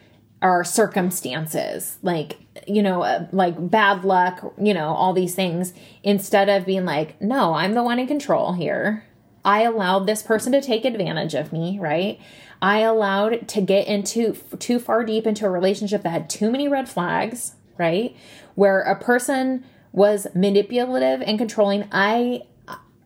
are 0.45 0.63
circumstances 0.63 1.97
like 2.03 2.37
you 2.67 2.83
know 2.83 3.03
uh, 3.03 3.27
like 3.33 3.71
bad 3.71 4.05
luck 4.05 4.55
you 4.61 4.75
know 4.75 4.89
all 4.89 5.15
these 5.15 5.35
things 5.35 5.73
instead 6.03 6.51
of 6.51 6.67
being 6.67 6.85
like 6.85 7.21
no 7.21 7.55
i'm 7.55 7.73
the 7.75 7.83
one 7.83 7.99
in 7.99 8.07
control 8.07 8.53
here. 8.53 9.05
I 9.47 9.61
allowed 9.65 10.07
this 10.07 10.23
person 10.23 10.53
to 10.53 10.63
take 10.63 10.87
advantage 10.87 11.35
of 11.35 11.53
me 11.53 11.79
right? 11.79 12.21
I 12.63 12.79
allowed 12.79 13.49
to 13.49 13.61
get 13.61 13.87
into 13.87 14.35
too 14.59 14.79
far 14.79 15.05
deep 15.05 15.27
into 15.27 15.45
a 15.45 15.51
relationship 15.51 16.03
that 16.03 16.11
had 16.11 16.31
too 16.31 16.51
many 16.51 16.69
red 16.69 16.89
flags 16.89 17.55
right? 17.77 18.17
Where 18.55 18.81
a 18.81 18.99
person 18.99 19.65
was 19.93 20.27
manipulative 20.35 21.23
and 21.23 21.39
controlling. 21.39 21.89
I 21.91 22.43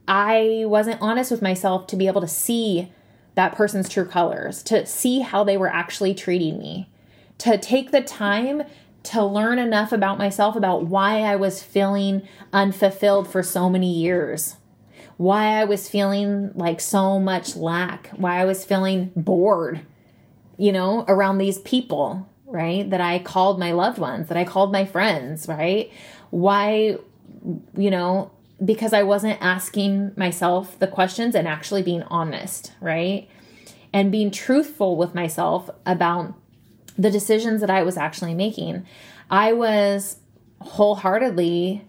i 0.07 0.65
wasn't 0.67 1.01
honest 1.01 1.31
with 1.31 1.43
myself 1.43 1.87
to 1.87 1.97
be 1.97 2.07
able 2.07 2.21
to 2.21 2.29
see 2.29 2.91
that 3.35 3.55
person's 3.55 3.89
true 3.89 4.07
colors 4.07 4.63
to 4.65 4.85
see 4.87 5.21
how 5.21 5.45
they 5.45 5.57
were 5.57 5.69
actually 5.69 6.15
treating 6.15 6.59
me 6.59 6.89
to 7.39 7.57
take 7.57 7.91
the 7.91 8.03
time 8.03 8.63
to 9.05 9.25
learn 9.25 9.59
enough 9.59 9.93
about 9.93 10.19
myself 10.19 10.57
about 10.57 10.87
why 10.87 11.21
I 11.21 11.37
was 11.37 11.63
feeling 11.63 12.27
unfulfilled 12.53 13.29
for 13.29 13.43
so 13.43 13.71
many 13.71 13.93
years, 13.93 14.57
why 15.17 15.47
I 15.47 15.65
was 15.65 15.89
feeling 15.89 16.53
like 16.55 16.81
so 16.81 17.19
much 17.19 17.57
lack, 17.57 18.09
why 18.09 18.41
I 18.41 18.45
was 18.45 18.65
feeling 18.65 19.13
bored, 19.17 19.81
you 20.57 20.73
know, 20.73 21.05
around 21.09 21.39
these 21.39 21.59
people, 21.59 22.29
right? 22.47 22.89
That 22.91 23.01
I 23.01 23.21
called 23.21 23.59
my 23.59 23.73
loved 23.73 23.99
ones, 23.99 24.29
that 24.29 24.37
I 24.37 24.45
called 24.45 24.73
my 24.73 24.85
friends, 24.85 25.49
right? 25.49 25.93
Why, 26.31 26.99
you 27.77 27.91
know, 27.91 28.33
because 28.65 28.93
I 28.93 29.05
wasn't 29.05 29.41
asking 29.41 30.13
myself 30.17 30.79
the 30.81 30.89
questions 30.89 31.35
and 31.35 31.47
actually 31.47 31.83
being 31.83 32.03
honest, 32.05 32.73
right? 32.81 33.29
And 33.93 34.13
being 34.13 34.31
truthful 34.31 34.97
with 34.97 35.15
myself 35.15 35.71
about 35.87 36.35
the 36.99 37.11
decisions 37.11 37.61
that 37.61 37.71
I 37.71 37.85
was 37.85 37.97
actually 37.97 38.35
making. 38.35 38.85
I 39.31 39.53
was 39.53 40.19
wholeheartedly 40.61 41.87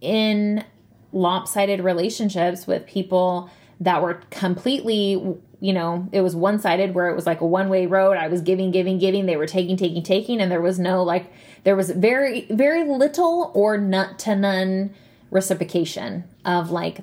in 0.00 0.64
lopsided 1.12 1.80
relationships 1.80 2.66
with 2.66 2.86
people 2.86 3.50
that 3.80 4.02
were 4.02 4.14
completely 4.30 5.36
you 5.60 5.72
know 5.72 6.08
it 6.12 6.20
was 6.20 6.34
one 6.34 6.58
sided 6.58 6.94
where 6.94 7.08
it 7.08 7.14
was 7.14 7.26
like 7.26 7.40
a 7.40 7.46
one 7.46 7.68
way 7.68 7.86
road 7.86 8.16
i 8.16 8.28
was 8.28 8.42
giving 8.42 8.70
giving 8.70 8.98
giving 8.98 9.24
they 9.26 9.36
were 9.36 9.46
taking 9.46 9.76
taking 9.76 10.02
taking 10.02 10.40
and 10.40 10.50
there 10.50 10.60
was 10.60 10.78
no 10.78 11.02
like 11.02 11.32
there 11.64 11.76
was 11.76 11.90
very 11.90 12.46
very 12.50 12.84
little 12.84 13.50
or 13.54 13.78
not 13.78 14.18
to 14.18 14.34
none 14.34 14.94
reciprocation 15.30 16.24
of 16.44 16.70
like 16.70 17.00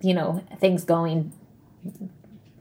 you 0.00 0.14
know 0.14 0.42
things 0.58 0.84
going 0.84 1.32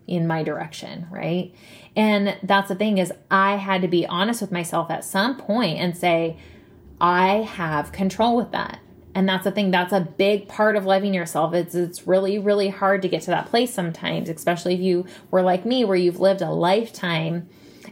in 0.07 0.27
my 0.27 0.43
direction 0.43 1.07
right 1.11 1.53
and 1.95 2.37
that's 2.43 2.69
the 2.69 2.75
thing 2.75 2.97
is 2.97 3.13
I 3.29 3.57
had 3.57 3.81
to 3.81 3.87
be 3.87 4.05
honest 4.05 4.41
with 4.41 4.51
myself 4.51 4.89
at 4.89 5.03
some 5.03 5.37
point 5.37 5.79
and 5.79 5.95
say, 5.95 6.37
I 6.99 7.41
have 7.41 7.91
control 7.91 8.35
with 8.35 8.51
that. 8.51 8.79
And 9.15 9.29
that's 9.29 9.43
the 9.43 9.51
thing, 9.51 9.69
that's 9.69 9.93
a 9.93 10.01
big 10.01 10.47
part 10.47 10.75
of 10.75 10.85
loving 10.85 11.13
yourself. 11.13 11.53
It's 11.53 11.75
it's 11.75 12.07
really, 12.07 12.39
really 12.39 12.69
hard 12.69 13.03
to 13.03 13.07
get 13.07 13.21
to 13.23 13.31
that 13.31 13.45
place 13.45 13.71
sometimes, 13.71 14.27
especially 14.27 14.73
if 14.73 14.79
you 14.79 15.05
were 15.29 15.43
like 15.43 15.65
me, 15.65 15.85
where 15.85 15.95
you've 15.95 16.19
lived 16.19 16.41
a 16.41 16.49
lifetime 16.49 17.47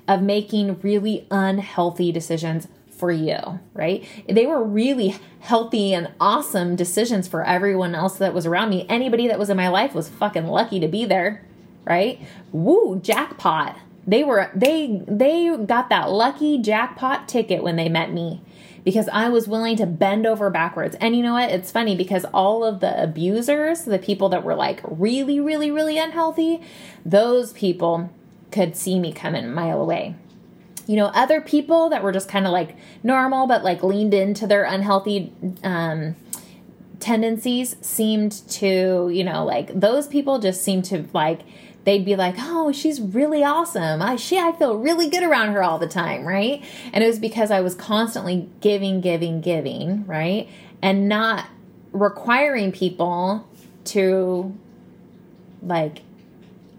of 0.07 0.23
making 0.23 0.79
really 0.79 1.27
unhealthy 1.29 2.11
decisions 2.11 2.67
for 2.89 3.11
you, 3.11 3.59
right? 3.73 4.03
They 4.27 4.47
were 4.47 4.63
really 4.63 5.15
healthy 5.41 5.93
and 5.93 6.11
awesome 6.19 6.75
decisions 6.75 7.27
for 7.27 7.43
everyone 7.43 7.93
else 7.93 8.17
that 8.17 8.33
was 8.33 8.47
around 8.47 8.71
me. 8.71 8.87
Anybody 8.89 9.27
that 9.27 9.37
was 9.37 9.51
in 9.51 9.57
my 9.57 9.69
life 9.69 9.93
was 9.93 10.09
fucking 10.09 10.47
lucky 10.47 10.79
to 10.79 10.87
be 10.87 11.05
there, 11.05 11.45
right? 11.85 12.19
Woo, 12.51 12.99
jackpot 13.01 13.77
they 14.07 14.23
were 14.23 14.49
they 14.55 15.03
they 15.07 15.55
got 15.57 15.89
that 15.89 16.09
lucky 16.09 16.57
jackpot 16.57 17.27
ticket 17.27 17.63
when 17.63 17.75
they 17.75 17.87
met 17.87 18.11
me 18.11 18.41
because 18.83 19.07
I 19.09 19.29
was 19.29 19.47
willing 19.47 19.77
to 19.77 19.85
bend 19.85 20.25
over 20.25 20.49
backwards. 20.49 20.95
And 20.99 21.15
you 21.15 21.21
know 21.21 21.33
what? 21.33 21.51
It's 21.51 21.71
funny 21.71 21.95
because 21.95 22.25
all 22.33 22.63
of 22.63 22.79
the 22.79 23.01
abusers, 23.01 23.83
the 23.83 23.99
people 23.99 24.29
that 24.29 24.43
were 24.43 24.55
like 24.55 24.81
really, 24.83 25.39
really, 25.39 25.69
really 25.69 25.99
unhealthy, 25.99 26.61
those 27.05 27.53
people 27.53 28.09
could 28.51 28.75
see 28.75 28.99
me 28.99 29.13
coming 29.13 29.45
a 29.45 29.47
mile 29.47 29.81
away. 29.81 30.15
You 30.87 30.95
know, 30.95 31.05
other 31.07 31.41
people 31.41 31.89
that 31.89 32.01
were 32.01 32.11
just 32.11 32.27
kind 32.27 32.47
of 32.47 32.51
like 32.51 32.75
normal, 33.03 33.45
but 33.45 33.63
like 33.63 33.83
leaned 33.83 34.15
into 34.15 34.47
their 34.47 34.63
unhealthy 34.63 35.31
um, 35.63 36.15
tendencies 36.99 37.75
seemed 37.81 38.31
to, 38.49 39.09
you 39.13 39.23
know, 39.23 39.45
like 39.45 39.79
those 39.79 40.07
people 40.07 40.39
just 40.39 40.63
seemed 40.63 40.85
to 40.85 41.05
like 41.13 41.41
they'd 41.83 42.05
be 42.05 42.15
like, 42.15 42.35
"Oh, 42.39 42.71
she's 42.71 43.01
really 43.01 43.43
awesome. 43.43 44.01
I 44.01 44.15
she 44.15 44.37
I 44.37 44.51
feel 44.51 44.77
really 44.77 45.09
good 45.09 45.23
around 45.23 45.53
her 45.53 45.63
all 45.63 45.79
the 45.79 45.87
time, 45.87 46.25
right?" 46.25 46.63
And 46.93 47.03
it 47.03 47.07
was 47.07 47.19
because 47.19 47.51
I 47.51 47.61
was 47.61 47.75
constantly 47.75 48.49
giving, 48.59 49.01
giving, 49.01 49.41
giving, 49.41 50.05
right? 50.05 50.47
And 50.81 51.07
not 51.07 51.45
requiring 51.91 52.71
people 52.71 53.47
to 53.85 54.55
like 55.61 56.01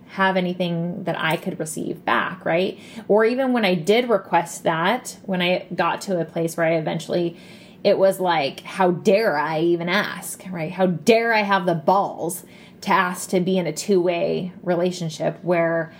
have 0.09 0.37
anything 0.37 1.05
that 1.05 1.19
I 1.19 1.37
could 1.37 1.59
receive 1.59 2.05
back, 2.05 2.45
right? 2.45 2.79
Or 3.09 3.25
even 3.25 3.53
when 3.53 3.65
I 3.65 3.75
did 3.75 4.11
request 4.11 4.65
that, 4.65 5.17
when 5.25 5.41
I 5.41 5.67
got 5.75 6.03
to 6.03 6.21
a 6.21 6.25
place 6.25 6.57
where 6.57 6.67
I 6.67 6.75
eventually 6.75 7.37
it 7.85 7.99
was 7.99 8.21
like, 8.21 8.61
how 8.61 8.93
dare 8.93 9.37
I 9.37 9.61
even 9.61 9.89
ask, 9.89 10.45
right? 10.51 10.71
How 10.71 10.87
dare 10.87 11.33
I 11.33 11.43
have 11.43 11.67
the 11.67 11.75
balls 11.75 12.45
to 12.83 12.91
ask 12.91 13.31
to 13.31 13.41
be 13.41 13.59
in 13.59 13.67
a 13.67 13.73
two 13.73 14.01
way 14.01 14.53
relationship 14.63 15.39
where 15.43 15.93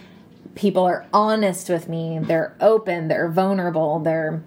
people 0.55 0.85
are 0.85 1.07
honest 1.13 1.69
with 1.69 1.89
me, 1.89 2.19
they're 2.21 2.55
open, 2.61 3.09
they're 3.09 3.29
vulnerable, 3.29 3.99
they're 4.01 4.43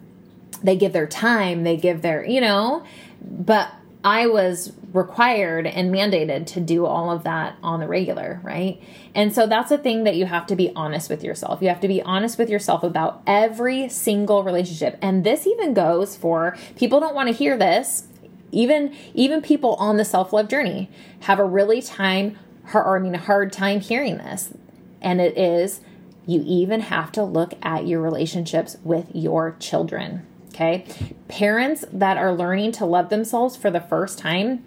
they 0.64 0.76
give 0.76 0.94
their 0.94 1.08
time, 1.08 1.64
they 1.64 1.78
give 1.78 2.02
their, 2.02 2.26
you 2.26 2.42
know, 2.42 2.84
but 3.22 3.72
I 4.04 4.28
was 4.28 4.72
required 4.94 5.68
and 5.68 5.94
mandated 5.94 6.46
to 6.48 6.60
do 6.60 6.86
all 6.86 7.12
of 7.12 7.24
that 7.24 7.58
on 7.62 7.80
the 7.80 7.88
regular, 7.88 8.40
right? 8.44 8.82
And 9.14 9.34
so 9.34 9.48
that's 9.48 9.72
a 9.72 9.78
thing 9.78 10.06
that 10.06 10.16
you 10.16 10.26
have 10.26 10.48
to 10.48 10.56
be 10.56 10.72
honest 10.76 11.10
with 11.10 11.24
yourself. 11.24 11.62
You 11.62 11.70
have 11.70 11.82
to 11.82 11.88
be 11.88 12.02
honest 12.04 12.38
with 12.38 12.50
yourself 12.50 12.84
about 12.84 13.22
every 13.28 13.90
single 13.90 14.44
relationship. 14.44 14.98
And 15.02 15.24
this 15.24 15.46
even 15.46 15.74
goes 15.74 16.16
for 16.16 16.56
people 16.76 17.00
don't 17.00 17.16
want 17.16 17.30
to 17.30 17.34
hear 17.34 17.58
this 17.58 18.08
even 18.52 18.96
even 19.14 19.42
people 19.42 19.76
on 19.76 19.98
the 19.98 20.06
self-love 20.06 20.48
journey 20.48 20.90
have 21.22 21.40
a 21.40 21.46
really 21.46 21.82
time 21.82 22.38
or 22.74 22.98
I 22.98 23.00
mean 23.00 23.16
a 23.16 23.20
hard 23.20 23.52
time 23.52 23.80
hearing 23.80 24.18
this. 24.18 24.54
And 25.02 25.22
it 25.22 25.38
is 25.38 25.82
you 26.26 26.44
even 26.46 26.82
have 26.82 27.12
to 27.14 27.24
look 27.24 27.54
at 27.62 27.86
your 27.86 28.02
relationships 28.02 28.78
with 28.84 29.08
your 29.14 29.56
children. 29.60 30.26
Okay? 30.50 30.86
Parents 31.28 31.86
that 31.92 32.18
are 32.18 32.34
learning 32.34 32.72
to 32.74 32.86
love 32.86 33.10
themselves 33.10 33.56
for 33.56 33.70
the 33.70 33.82
first 33.82 34.18
time 34.18 34.64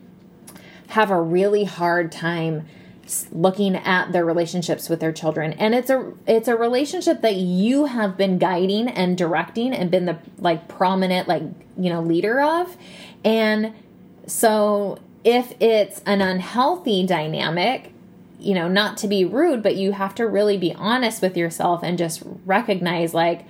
have 0.88 1.10
a 1.10 1.20
really 1.20 1.64
hard 1.64 2.12
time 2.12 2.66
looking 3.32 3.74
at 3.74 4.12
their 4.12 4.24
relationships 4.24 4.90
with 4.90 5.00
their 5.00 5.12
children 5.12 5.54
and 5.54 5.74
it's 5.74 5.88
a 5.88 6.12
it's 6.26 6.46
a 6.46 6.54
relationship 6.54 7.22
that 7.22 7.36
you 7.36 7.86
have 7.86 8.18
been 8.18 8.36
guiding 8.36 8.86
and 8.86 9.16
directing 9.16 9.72
and 9.72 9.90
been 9.90 10.04
the 10.04 10.18
like 10.36 10.68
prominent 10.68 11.26
like 11.26 11.42
you 11.78 11.88
know 11.88 12.02
leader 12.02 12.38
of 12.38 12.76
and 13.24 13.74
so 14.26 14.98
if 15.24 15.54
it's 15.60 16.00
an 16.06 16.20
unhealthy 16.20 17.06
dynamic, 17.06 17.92
you 18.38 18.54
know, 18.54 18.68
not 18.68 18.96
to 18.98 19.08
be 19.08 19.24
rude, 19.24 19.62
but 19.62 19.76
you 19.76 19.92
have 19.92 20.14
to 20.14 20.26
really 20.26 20.56
be 20.56 20.72
honest 20.74 21.20
with 21.22 21.36
yourself 21.36 21.82
and 21.82 21.98
just 21.98 22.22
recognize, 22.46 23.12
like, 23.12 23.44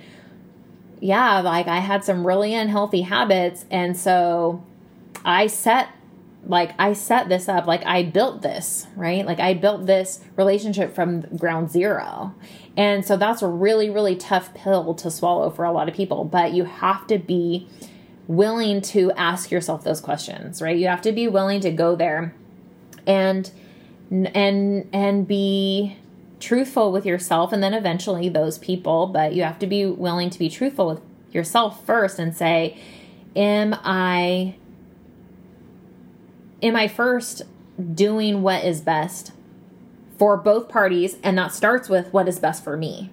yeah, 0.99 1.39
like 1.39 1.67
I 1.67 1.79
had 1.79 2.03
some 2.03 2.25
really 2.25 2.53
unhealthy 2.53 3.01
habits. 3.01 3.65
And 3.69 3.95
so 3.95 4.63
I 5.23 5.47
set, 5.47 5.89
like, 6.45 6.71
I 6.79 6.93
set 6.93 7.29
this 7.29 7.47
up, 7.47 7.67
like, 7.67 7.85
I 7.85 8.03
built 8.03 8.41
this, 8.41 8.87
right? 8.95 9.25
Like, 9.25 9.39
I 9.39 9.53
built 9.53 9.85
this 9.85 10.21
relationship 10.35 10.95
from 10.95 11.21
ground 11.37 11.69
zero. 11.69 12.33
And 12.75 13.05
so 13.05 13.15
that's 13.15 13.41
a 13.41 13.47
really, 13.47 13.89
really 13.89 14.15
tough 14.15 14.53
pill 14.53 14.95
to 14.95 15.11
swallow 15.11 15.49
for 15.49 15.65
a 15.65 15.71
lot 15.71 15.87
of 15.87 15.95
people. 15.95 16.23
But 16.23 16.53
you 16.53 16.63
have 16.63 17.05
to 17.07 17.19
be 17.19 17.67
willing 18.29 18.79
to 18.79 19.11
ask 19.13 19.49
yourself 19.49 19.83
those 19.83 19.99
questions, 19.99 20.61
right? 20.61 20.77
You 20.77 20.87
have 20.87 21.01
to 21.01 21.11
be 21.11 21.27
willing 21.27 21.61
to 21.61 21.71
go 21.71 21.95
there 21.95 22.35
and 23.07 23.49
and 24.11 24.87
and 24.93 25.27
be 25.27 25.97
truthful 26.39 26.91
with 26.91 27.07
yourself 27.07 27.51
and 27.51 27.61
then 27.61 27.73
eventually 27.73 28.29
those 28.29 28.59
people, 28.59 29.07
but 29.07 29.33
you 29.33 29.41
have 29.43 29.57
to 29.59 29.67
be 29.67 29.87
willing 29.87 30.29
to 30.29 30.37
be 30.37 30.47
truthful 30.47 30.87
with 30.87 31.01
yourself 31.31 31.83
first 31.85 32.19
and 32.19 32.37
say, 32.37 32.79
am 33.35 33.75
I 33.83 34.55
am 36.61 36.75
I 36.75 36.87
first 36.87 37.41
doing 37.95 38.43
what 38.43 38.63
is 38.63 38.79
best 38.79 39.31
for 40.19 40.37
both 40.37 40.69
parties 40.69 41.17
and 41.23 41.35
that 41.39 41.51
starts 41.51 41.89
with 41.89 42.13
what 42.13 42.27
is 42.27 42.37
best 42.37 42.63
for 42.63 42.77
me 42.77 43.09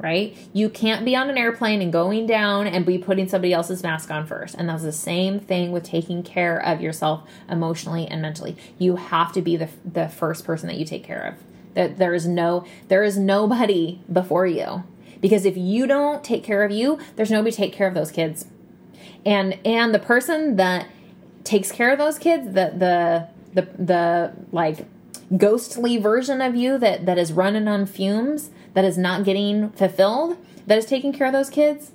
right? 0.00 0.36
You 0.52 0.68
can't 0.68 1.04
be 1.04 1.14
on 1.14 1.30
an 1.30 1.36
airplane 1.36 1.82
and 1.82 1.92
going 1.92 2.26
down 2.26 2.66
and 2.66 2.86
be 2.86 2.98
putting 2.98 3.28
somebody 3.28 3.52
else's 3.52 3.82
mask 3.82 4.10
on 4.10 4.26
first. 4.26 4.54
And 4.54 4.68
that's 4.68 4.82
the 4.82 4.92
same 4.92 5.38
thing 5.38 5.72
with 5.72 5.84
taking 5.84 6.22
care 6.22 6.58
of 6.58 6.80
yourself 6.80 7.28
emotionally 7.48 8.06
and 8.06 8.22
mentally. 8.22 8.56
You 8.78 8.96
have 8.96 9.32
to 9.32 9.42
be 9.42 9.56
the 9.56 9.68
the 9.84 10.08
first 10.08 10.44
person 10.44 10.68
that 10.68 10.76
you 10.76 10.84
take 10.84 11.04
care 11.04 11.22
of. 11.22 11.34
That 11.74 11.98
there 11.98 12.14
is 12.14 12.26
no 12.26 12.64
there 12.88 13.04
is 13.04 13.18
nobody 13.18 14.00
before 14.10 14.46
you. 14.46 14.84
Because 15.20 15.44
if 15.44 15.56
you 15.56 15.86
don't 15.86 16.24
take 16.24 16.42
care 16.42 16.64
of 16.64 16.70
you, 16.70 16.98
there's 17.16 17.30
nobody 17.30 17.54
take 17.54 17.74
care 17.74 17.86
of 17.86 17.94
those 17.94 18.10
kids. 18.10 18.46
And 19.26 19.58
and 19.64 19.94
the 19.94 19.98
person 19.98 20.56
that 20.56 20.88
takes 21.44 21.70
care 21.70 21.92
of 21.92 21.98
those 21.98 22.18
kids, 22.18 22.46
the 22.46 22.72
the 22.74 23.28
the 23.52 23.68
the 23.82 24.32
like 24.50 24.86
ghostly 25.36 25.96
version 25.96 26.40
of 26.40 26.56
you 26.56 26.78
that 26.78 27.06
that 27.06 27.18
is 27.18 27.32
running 27.32 27.68
on 27.68 27.86
fumes 27.86 28.50
that 28.74 28.84
is 28.84 28.96
not 28.96 29.24
getting 29.24 29.70
fulfilled, 29.70 30.36
that 30.66 30.78
is 30.78 30.86
taking 30.86 31.12
care 31.12 31.26
of 31.26 31.32
those 31.32 31.50
kids, 31.50 31.92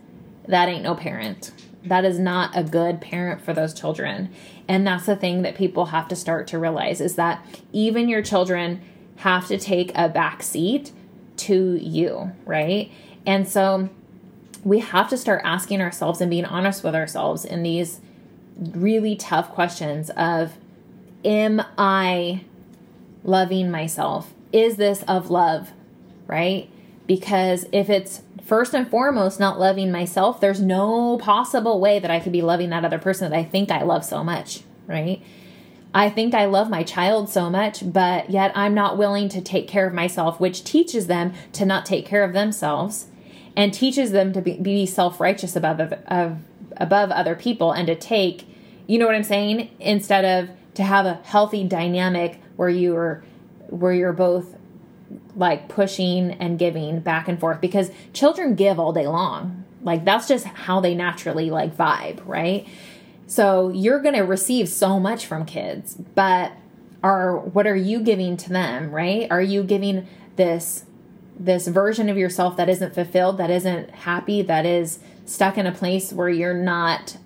that 0.47 0.69
ain't 0.69 0.83
no 0.83 0.95
parent. 0.95 1.51
That 1.83 2.03
is 2.03 2.17
not 2.17 2.55
a 2.55 2.63
good 2.63 2.99
parent 2.99 3.41
for 3.41 3.53
those 3.53 3.73
children. 3.73 4.29
And 4.67 4.85
that's 4.85 5.05
the 5.05 5.15
thing 5.15 5.43
that 5.43 5.55
people 5.55 5.87
have 5.87 6.07
to 6.07 6.15
start 6.15 6.47
to 6.47 6.59
realize 6.59 6.99
is 6.99 7.15
that 7.15 7.45
even 7.71 8.09
your 8.09 8.23
children 8.23 8.81
have 9.17 9.47
to 9.47 9.57
take 9.57 9.91
a 9.95 10.09
back 10.09 10.41
seat 10.43 10.91
to 11.37 11.75
you, 11.75 12.31
right? 12.45 12.91
And 13.25 13.47
so 13.47 13.89
we 14.63 14.79
have 14.79 15.09
to 15.09 15.17
start 15.17 15.41
asking 15.43 15.81
ourselves 15.81 16.21
and 16.21 16.29
being 16.29 16.45
honest 16.45 16.83
with 16.83 16.95
ourselves 16.95 17.45
in 17.45 17.63
these 17.63 18.01
really 18.57 19.15
tough 19.15 19.51
questions 19.51 20.09
of 20.11 20.57
am 21.23 21.61
I 21.77 22.43
loving 23.23 23.69
myself? 23.69 24.33
Is 24.51 24.77
this 24.77 25.03
of 25.07 25.29
love? 25.29 25.71
Right? 26.27 26.69
Because 27.07 27.65
if 27.71 27.89
it's 27.89 28.21
first 28.43 28.73
and 28.73 28.87
foremost 28.87 29.39
not 29.39 29.59
loving 29.59 29.91
myself, 29.91 30.39
there's 30.39 30.61
no 30.61 31.17
possible 31.17 31.79
way 31.79 31.99
that 31.99 32.11
I 32.11 32.19
could 32.19 32.31
be 32.31 32.41
loving 32.41 32.69
that 32.69 32.85
other 32.85 32.99
person 32.99 33.29
that 33.29 33.37
I 33.37 33.43
think 33.43 33.71
I 33.71 33.83
love 33.83 34.05
so 34.05 34.23
much, 34.23 34.61
right? 34.87 35.21
I 35.93 36.09
think 36.09 36.33
I 36.33 36.45
love 36.45 36.69
my 36.69 36.83
child 36.83 37.29
so 37.29 37.49
much, 37.49 37.91
but 37.91 38.29
yet 38.29 38.51
I'm 38.53 38.73
not 38.73 38.97
willing 38.97 39.29
to 39.29 39.41
take 39.41 39.67
care 39.67 39.87
of 39.87 39.93
myself, 39.93 40.39
which 40.39 40.63
teaches 40.63 41.07
them 41.07 41.33
to 41.53 41.65
not 41.65 41.85
take 41.85 42.05
care 42.05 42.23
of 42.23 42.33
themselves 42.33 43.07
and 43.55 43.73
teaches 43.73 44.11
them 44.11 44.33
to 44.33 44.41
be, 44.41 44.57
be 44.57 44.85
self 44.85 45.21
righteous 45.21 45.55
above, 45.55 45.93
above 46.77 47.11
other 47.11 47.35
people 47.35 47.71
and 47.71 47.87
to 47.87 47.95
take, 47.95 48.45
you 48.87 48.99
know 48.99 49.05
what 49.05 49.15
I'm 49.15 49.23
saying? 49.23 49.69
Instead 49.79 50.25
of 50.25 50.49
to 50.75 50.83
have 50.83 51.05
a 51.05 51.21
healthy 51.23 51.63
dynamic 51.63 52.41
where 52.57 52.69
you're 52.69 53.23
where 53.69 53.93
you're 53.93 54.13
both 54.13 54.54
like 55.35 55.67
pushing 55.67 56.31
and 56.31 56.57
giving 56.57 56.99
back 56.99 57.27
and 57.27 57.39
forth 57.39 57.61
because 57.61 57.91
children 58.13 58.55
give 58.55 58.79
all 58.79 58.93
day 58.93 59.07
long. 59.07 59.63
Like 59.81 60.05
that's 60.05 60.27
just 60.27 60.45
how 60.45 60.79
they 60.79 60.95
naturally 60.95 61.49
like 61.49 61.75
vibe, 61.75 62.21
right? 62.25 62.67
So 63.27 63.69
you're 63.69 63.99
going 63.99 64.15
to 64.15 64.21
receive 64.21 64.69
so 64.69 64.99
much 64.99 65.25
from 65.25 65.45
kids, 65.45 65.95
but 65.95 66.51
are 67.03 67.37
what 67.37 67.67
are 67.67 67.75
you 67.75 67.99
giving 67.99 68.37
to 68.37 68.49
them, 68.49 68.91
right? 68.91 69.27
Are 69.29 69.41
you 69.41 69.63
giving 69.63 70.07
this 70.35 70.85
this 71.37 71.67
version 71.67 72.09
of 72.09 72.17
yourself 72.17 72.55
that 72.57 72.69
isn't 72.69 72.95
fulfilled, 72.95 73.37
that 73.37 73.49
isn't 73.49 73.89
happy, 73.91 74.41
that 74.41 74.65
is 74.65 74.99
stuck 75.25 75.57
in 75.57 75.67
a 75.67 75.71
place 75.71 76.13
where 76.13 76.29
you're 76.29 76.53
not 76.53 77.17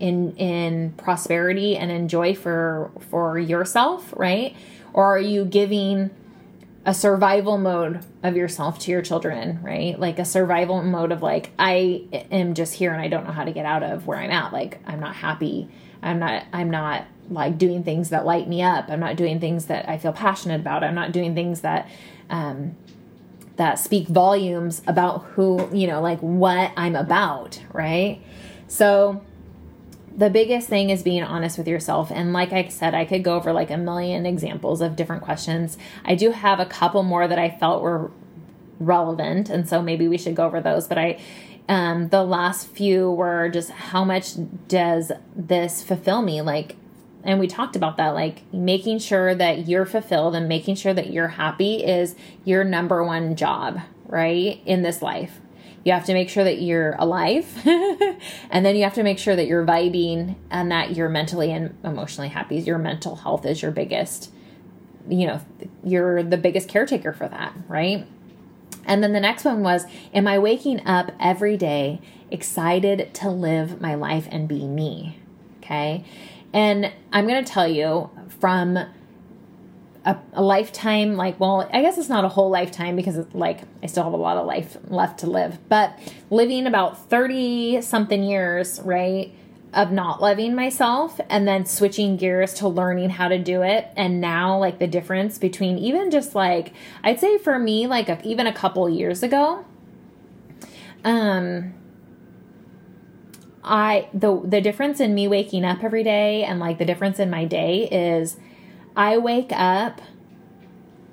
in 0.00 0.36
in 0.36 0.92
prosperity 0.96 1.76
and 1.76 1.90
in 1.90 2.08
joy 2.08 2.34
for 2.34 2.90
for 3.10 3.38
yourself, 3.38 4.12
right? 4.16 4.56
Or 4.92 5.04
are 5.04 5.20
you 5.20 5.44
giving 5.44 6.10
a 6.84 6.92
survival 6.92 7.58
mode 7.58 8.04
of 8.22 8.36
yourself 8.36 8.78
to 8.80 8.90
your 8.90 9.02
children, 9.02 9.60
right? 9.62 9.98
Like 9.98 10.18
a 10.18 10.24
survival 10.24 10.82
mode 10.82 11.12
of 11.12 11.22
like 11.22 11.50
I 11.58 12.04
am 12.30 12.54
just 12.54 12.74
here 12.74 12.92
and 12.92 13.00
I 13.00 13.08
don't 13.08 13.24
know 13.24 13.32
how 13.32 13.44
to 13.44 13.52
get 13.52 13.64
out 13.64 13.82
of 13.82 14.06
where 14.06 14.18
I'm 14.18 14.30
at. 14.30 14.52
Like 14.52 14.80
I'm 14.86 14.98
not 14.98 15.14
happy. 15.14 15.68
I'm 16.02 16.18
not 16.18 16.44
I'm 16.52 16.70
not 16.70 17.04
like 17.30 17.56
doing 17.56 17.84
things 17.84 18.10
that 18.10 18.26
light 18.26 18.48
me 18.48 18.62
up. 18.62 18.86
I'm 18.88 18.98
not 19.00 19.16
doing 19.16 19.38
things 19.38 19.66
that 19.66 19.88
I 19.88 19.96
feel 19.96 20.12
passionate 20.12 20.60
about. 20.60 20.82
I'm 20.82 20.94
not 20.94 21.12
doing 21.12 21.34
things 21.34 21.60
that 21.60 21.88
um 22.30 22.74
that 23.56 23.78
speak 23.78 24.08
volumes 24.08 24.82
about 24.86 25.24
who, 25.24 25.68
you 25.72 25.86
know, 25.86 26.00
like 26.00 26.18
what 26.20 26.72
I'm 26.76 26.96
about, 26.96 27.62
right? 27.72 28.20
So 28.66 29.22
the 30.16 30.30
biggest 30.30 30.68
thing 30.68 30.90
is 30.90 31.02
being 31.02 31.22
honest 31.22 31.58
with 31.58 31.68
yourself. 31.68 32.10
And 32.10 32.32
like 32.32 32.52
I 32.52 32.68
said, 32.68 32.94
I 32.94 33.04
could 33.04 33.24
go 33.24 33.36
over 33.36 33.52
like 33.52 33.70
a 33.70 33.76
million 33.76 34.26
examples 34.26 34.80
of 34.80 34.96
different 34.96 35.22
questions. 35.22 35.78
I 36.04 36.14
do 36.14 36.32
have 36.32 36.60
a 36.60 36.66
couple 36.66 37.02
more 37.02 37.26
that 37.26 37.38
I 37.38 37.50
felt 37.50 37.82
were 37.82 38.10
relevant. 38.78 39.48
And 39.48 39.68
so 39.68 39.80
maybe 39.80 40.08
we 40.08 40.18
should 40.18 40.34
go 40.34 40.46
over 40.46 40.60
those. 40.60 40.86
But 40.86 40.98
I, 40.98 41.20
um, 41.68 42.08
the 42.08 42.24
last 42.24 42.68
few 42.68 43.10
were 43.10 43.48
just 43.48 43.70
how 43.70 44.04
much 44.04 44.34
does 44.68 45.12
this 45.34 45.82
fulfill 45.82 46.22
me? 46.22 46.42
Like, 46.42 46.76
and 47.24 47.38
we 47.38 47.46
talked 47.46 47.76
about 47.76 47.96
that 47.98 48.10
like 48.10 48.42
making 48.52 48.98
sure 48.98 49.34
that 49.34 49.68
you're 49.68 49.86
fulfilled 49.86 50.34
and 50.34 50.48
making 50.48 50.74
sure 50.74 50.92
that 50.92 51.12
you're 51.12 51.28
happy 51.28 51.84
is 51.84 52.16
your 52.44 52.64
number 52.64 53.04
one 53.04 53.36
job 53.36 53.80
right 54.06 54.60
in 54.66 54.82
this 54.82 55.00
life 55.02 55.40
you 55.84 55.92
have 55.92 56.04
to 56.04 56.14
make 56.14 56.28
sure 56.28 56.44
that 56.44 56.62
you're 56.62 56.94
alive 56.98 57.46
and 58.50 58.64
then 58.64 58.76
you 58.76 58.84
have 58.84 58.94
to 58.94 59.02
make 59.02 59.18
sure 59.18 59.34
that 59.34 59.46
you're 59.46 59.66
vibing 59.66 60.36
and 60.50 60.70
that 60.70 60.96
you're 60.96 61.08
mentally 61.08 61.50
and 61.52 61.76
emotionally 61.82 62.28
happy. 62.28 62.56
Your 62.56 62.78
mental 62.78 63.16
health 63.16 63.44
is 63.46 63.62
your 63.62 63.72
biggest 63.72 64.32
you 65.08 65.26
know 65.26 65.40
you're 65.82 66.22
the 66.22 66.36
biggest 66.36 66.68
caretaker 66.68 67.12
for 67.12 67.28
that 67.28 67.54
right? 67.68 68.06
And 68.84 69.02
then 69.02 69.12
the 69.12 69.20
next 69.20 69.44
one 69.44 69.62
was 69.62 69.84
am 70.14 70.26
i 70.26 70.38
waking 70.38 70.86
up 70.86 71.12
every 71.20 71.56
day 71.56 72.00
excited 72.30 73.12
to 73.14 73.30
live 73.30 73.80
my 73.80 73.94
life 73.94 74.26
and 74.30 74.48
be 74.48 74.66
me? 74.66 75.18
Okay. 75.58 76.04
And 76.52 76.92
I'm 77.12 77.26
going 77.26 77.44
to 77.44 77.50
tell 77.50 77.68
you 77.68 78.10
from 78.40 78.78
a, 80.04 80.16
a, 80.32 80.42
lifetime, 80.42 81.16
like, 81.16 81.38
well, 81.38 81.68
I 81.72 81.82
guess 81.82 81.98
it's 81.98 82.08
not 82.08 82.24
a 82.24 82.28
whole 82.28 82.50
lifetime 82.50 82.96
because, 82.96 83.16
it's 83.16 83.34
like, 83.34 83.60
I 83.82 83.86
still 83.86 84.04
have 84.04 84.12
a 84.12 84.16
lot 84.16 84.36
of 84.36 84.46
life 84.46 84.76
left 84.88 85.20
to 85.20 85.26
live, 85.26 85.58
but 85.68 85.98
living 86.30 86.66
about 86.66 87.08
30 87.08 87.82
something 87.82 88.22
years, 88.22 88.80
right, 88.80 89.32
of 89.72 89.90
not 89.90 90.20
loving 90.20 90.54
myself 90.54 91.20
and 91.30 91.48
then 91.48 91.64
switching 91.64 92.16
gears 92.16 92.54
to 92.54 92.68
learning 92.68 93.10
how 93.10 93.28
to 93.28 93.38
do 93.38 93.62
it. 93.62 93.88
And 93.96 94.20
now, 94.20 94.58
like, 94.58 94.78
the 94.78 94.86
difference 94.86 95.38
between 95.38 95.78
even 95.78 96.10
just 96.10 96.34
like, 96.34 96.72
I'd 97.02 97.20
say 97.20 97.38
for 97.38 97.58
me, 97.58 97.86
like, 97.86 98.08
a, 98.08 98.20
even 98.24 98.46
a 98.46 98.52
couple 98.52 98.88
years 98.90 99.22
ago, 99.22 99.64
um, 101.04 101.74
I 103.64 104.08
the 104.12 104.40
the 104.44 104.60
difference 104.60 105.00
in 105.00 105.14
me 105.14 105.28
waking 105.28 105.64
up 105.64 105.84
every 105.84 106.02
day 106.02 106.42
and 106.42 106.58
like 106.58 106.78
the 106.78 106.84
difference 106.84 107.18
in 107.18 107.30
my 107.30 107.44
day 107.44 107.88
is 107.88 108.36
I 108.96 109.18
wake 109.18 109.52
up 109.52 110.00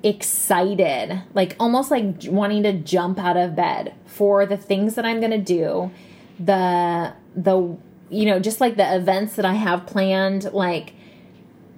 excited, 0.02 1.22
like 1.34 1.56
almost 1.58 1.90
like 1.90 2.24
wanting 2.24 2.62
to 2.62 2.72
jump 2.72 3.18
out 3.18 3.36
of 3.36 3.54
bed 3.54 3.94
for 4.06 4.46
the 4.46 4.56
things 4.56 4.94
that 4.94 5.04
I'm 5.04 5.20
going 5.20 5.32
to 5.32 5.38
do, 5.38 5.90
the 6.38 7.12
the 7.34 7.76
you 8.10 8.26
know, 8.26 8.40
just 8.40 8.60
like 8.60 8.76
the 8.76 8.96
events 8.96 9.36
that 9.36 9.44
I 9.44 9.54
have 9.54 9.86
planned 9.86 10.52
like 10.52 10.94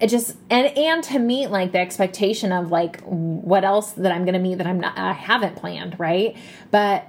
it 0.01 0.09
just 0.09 0.37
and 0.51 0.67
and 0.77 1.05
to 1.05 1.19
meet 1.19 1.49
like 1.49 1.73
the 1.73 1.79
expectation 1.79 2.51
of 2.51 2.71
like 2.71 3.01
what 3.03 3.65
else 3.65 3.93
that 3.93 4.11
I'm 4.11 4.25
going 4.25 4.35
to 4.35 4.41
meet 4.41 4.59
that 4.59 4.67
I'm 4.67 4.81
not 4.81 4.99
I 4.99 5.13
haven't 5.13 5.57
planned, 5.57 5.99
right? 6.01 6.37
But 6.71 7.07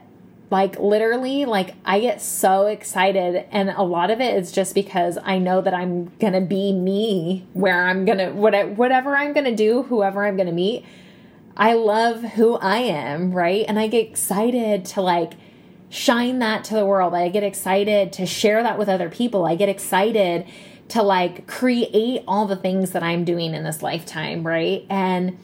like 0.53 0.79
literally 0.79 1.45
like 1.45 1.73
i 1.83 1.99
get 1.99 2.21
so 2.21 2.67
excited 2.67 3.43
and 3.49 3.69
a 3.69 3.81
lot 3.81 4.11
of 4.11 4.21
it 4.21 4.35
is 4.35 4.51
just 4.51 4.75
because 4.75 5.17
i 5.23 5.39
know 5.39 5.59
that 5.61 5.73
i'm 5.73 6.05
gonna 6.19 6.39
be 6.39 6.71
me 6.71 7.43
where 7.53 7.87
i'm 7.87 8.05
gonna 8.05 8.31
whatever 8.31 9.17
i'm 9.17 9.33
gonna 9.33 9.55
do 9.55 9.81
whoever 9.81 10.23
i'm 10.23 10.37
gonna 10.37 10.51
meet 10.51 10.85
i 11.57 11.73
love 11.73 12.21
who 12.21 12.53
i 12.57 12.77
am 12.77 13.33
right? 13.33 13.65
And 13.67 13.79
i 13.79 13.87
get 13.87 14.07
excited 14.07 14.85
to 14.85 15.01
like 15.01 15.33
shine 15.89 16.39
that 16.39 16.63
to 16.65 16.73
the 16.73 16.85
world. 16.85 17.13
I 17.13 17.29
get 17.29 17.43
excited 17.43 18.13
to 18.13 18.25
share 18.25 18.63
that 18.63 18.79
with 18.79 18.89
other 18.89 19.09
people. 19.09 19.45
I 19.45 19.53
get 19.53 19.69
excited 19.69 20.47
to 20.89 21.03
like 21.03 21.45
create 21.45 22.23
all 22.27 22.47
the 22.47 22.55
things 22.55 22.91
that 22.91 23.03
i'm 23.03 23.23
doing 23.23 23.53
in 23.53 23.63
this 23.63 23.81
lifetime 23.81 24.45
right? 24.45 24.85
And 24.89 25.37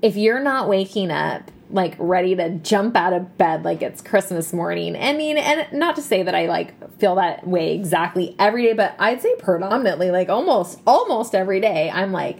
if 0.00 0.16
you're 0.16 0.40
not 0.40 0.68
waking 0.68 1.10
up 1.10 1.50
like 1.70 1.96
ready 1.98 2.36
to 2.36 2.50
jump 2.58 2.96
out 2.96 3.12
of 3.12 3.36
bed 3.38 3.64
like 3.64 3.82
it's 3.82 4.00
Christmas 4.00 4.52
morning. 4.52 4.96
I 4.96 5.12
mean, 5.12 5.36
and 5.36 5.66
not 5.72 5.96
to 5.96 6.02
say 6.02 6.22
that 6.22 6.34
I 6.34 6.46
like 6.46 6.98
feel 6.98 7.16
that 7.16 7.46
way 7.46 7.74
exactly 7.74 8.36
every 8.38 8.62
day, 8.64 8.72
but 8.72 8.94
I'd 8.98 9.20
say 9.20 9.34
predominantly 9.36 10.10
like 10.10 10.28
almost 10.28 10.80
almost 10.86 11.34
every 11.34 11.60
day 11.60 11.90
I'm 11.90 12.12
like 12.12 12.38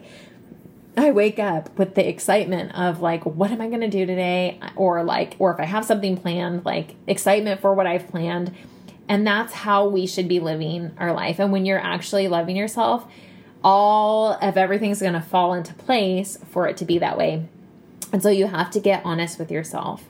I 0.97 1.11
wake 1.11 1.39
up 1.39 1.79
with 1.79 1.95
the 1.95 2.09
excitement 2.09 2.75
of 2.75 3.01
like 3.01 3.27
what 3.27 3.51
am 3.51 3.61
I 3.61 3.69
going 3.69 3.83
to 3.83 3.89
do 3.89 4.07
today 4.07 4.59
or 4.77 5.05
like 5.05 5.37
or 5.39 5.53
if 5.53 5.61
I 5.61 5.65
have 5.65 5.85
something 5.85 6.17
planned, 6.17 6.65
like 6.65 6.95
excitement 7.07 7.61
for 7.61 7.75
what 7.75 7.87
I've 7.87 8.09
planned. 8.09 8.55
And 9.09 9.27
that's 9.27 9.53
how 9.53 9.87
we 9.87 10.07
should 10.07 10.27
be 10.27 10.41
living 10.41 10.93
our 10.99 11.12
life. 11.12 11.39
And 11.39 11.53
when 11.53 11.67
you're 11.67 11.81
actually 11.81 12.29
loving 12.29 12.57
yourself, 12.57 13.07
all 13.62 14.33
of 14.41 14.57
everything's 14.57 15.01
going 15.01 15.12
to 15.12 15.21
fall 15.21 15.53
into 15.53 15.75
place 15.75 16.39
for 16.51 16.67
it 16.67 16.77
to 16.79 16.85
be 16.85 16.99
that 16.99 17.19
way. 17.19 17.47
And 18.12 18.23
so 18.23 18.29
you 18.29 18.47
have 18.47 18.71
to 18.71 18.81
get 18.81 19.05
honest 19.05 19.38
with 19.38 19.51
yourself. 19.51 20.05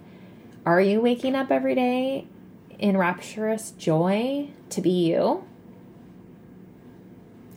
Are 0.64 0.80
you 0.80 1.00
waking 1.00 1.34
up 1.34 1.50
every 1.50 1.74
day 1.74 2.26
in 2.78 2.96
rapturous 2.96 3.70
joy 3.72 4.50
to 4.70 4.80
be 4.80 4.90
you? 4.90 5.44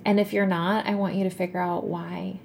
And 0.06 0.20
if 0.20 0.34
you're 0.34 0.46
not, 0.46 0.86
I 0.86 0.96
want 0.96 1.16
you 1.16 1.24
to 1.24 1.30
figure 1.30 1.60
out 1.60 1.86
why. 1.86 2.40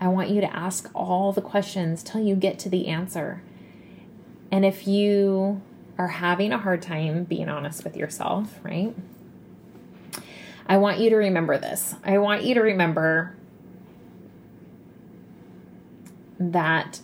I 0.00 0.08
want 0.08 0.28
you 0.28 0.40
to 0.42 0.54
ask 0.54 0.90
all 0.94 1.32
the 1.32 1.40
questions 1.40 2.02
till 2.02 2.20
you 2.20 2.36
get 2.36 2.58
to 2.60 2.68
the 2.68 2.88
answer. 2.88 3.42
And 4.50 4.64
if 4.64 4.86
you 4.86 5.62
are 5.98 6.08
having 6.08 6.52
a 6.52 6.58
hard 6.58 6.82
time 6.82 7.24
being 7.24 7.48
honest 7.48 7.82
with 7.82 7.96
yourself, 7.96 8.60
right? 8.62 8.94
I 10.66 10.76
want 10.76 10.98
you 10.98 11.10
to 11.10 11.16
remember 11.16 11.58
this. 11.58 11.94
I 12.04 12.18
want 12.18 12.42
you 12.42 12.54
to 12.54 12.60
remember 12.60 13.34
that 16.38 17.00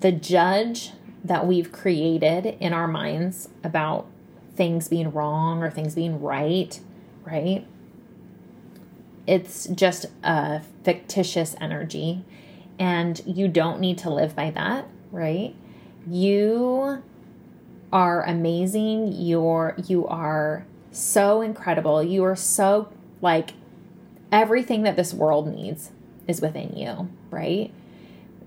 the 0.00 0.12
judge 0.12 0.92
that 1.24 1.46
we've 1.46 1.72
created 1.72 2.56
in 2.60 2.72
our 2.72 2.86
minds 2.86 3.48
about 3.64 4.06
things 4.54 4.88
being 4.88 5.12
wrong 5.12 5.62
or 5.62 5.70
things 5.70 5.94
being 5.94 6.20
right, 6.20 6.80
right? 7.24 7.66
It's 9.26 9.66
just 9.66 10.06
a 10.22 10.60
fictitious 10.84 11.56
energy, 11.60 12.24
and 12.78 13.20
you 13.26 13.48
don't 13.48 13.80
need 13.80 13.98
to 13.98 14.10
live 14.10 14.36
by 14.36 14.50
that, 14.52 14.86
right? 15.10 15.54
You 16.08 17.02
are 17.92 18.22
amazing. 18.24 19.12
You're 19.12 19.74
you 19.86 20.06
are 20.06 20.64
so 20.92 21.40
incredible. 21.40 22.02
You 22.02 22.24
are 22.24 22.36
so 22.36 22.92
like 23.20 23.50
everything 24.30 24.82
that 24.82 24.96
this 24.96 25.12
world 25.12 25.52
needs 25.52 25.90
is 26.28 26.40
within 26.40 26.76
you, 26.76 27.08
right? 27.30 27.72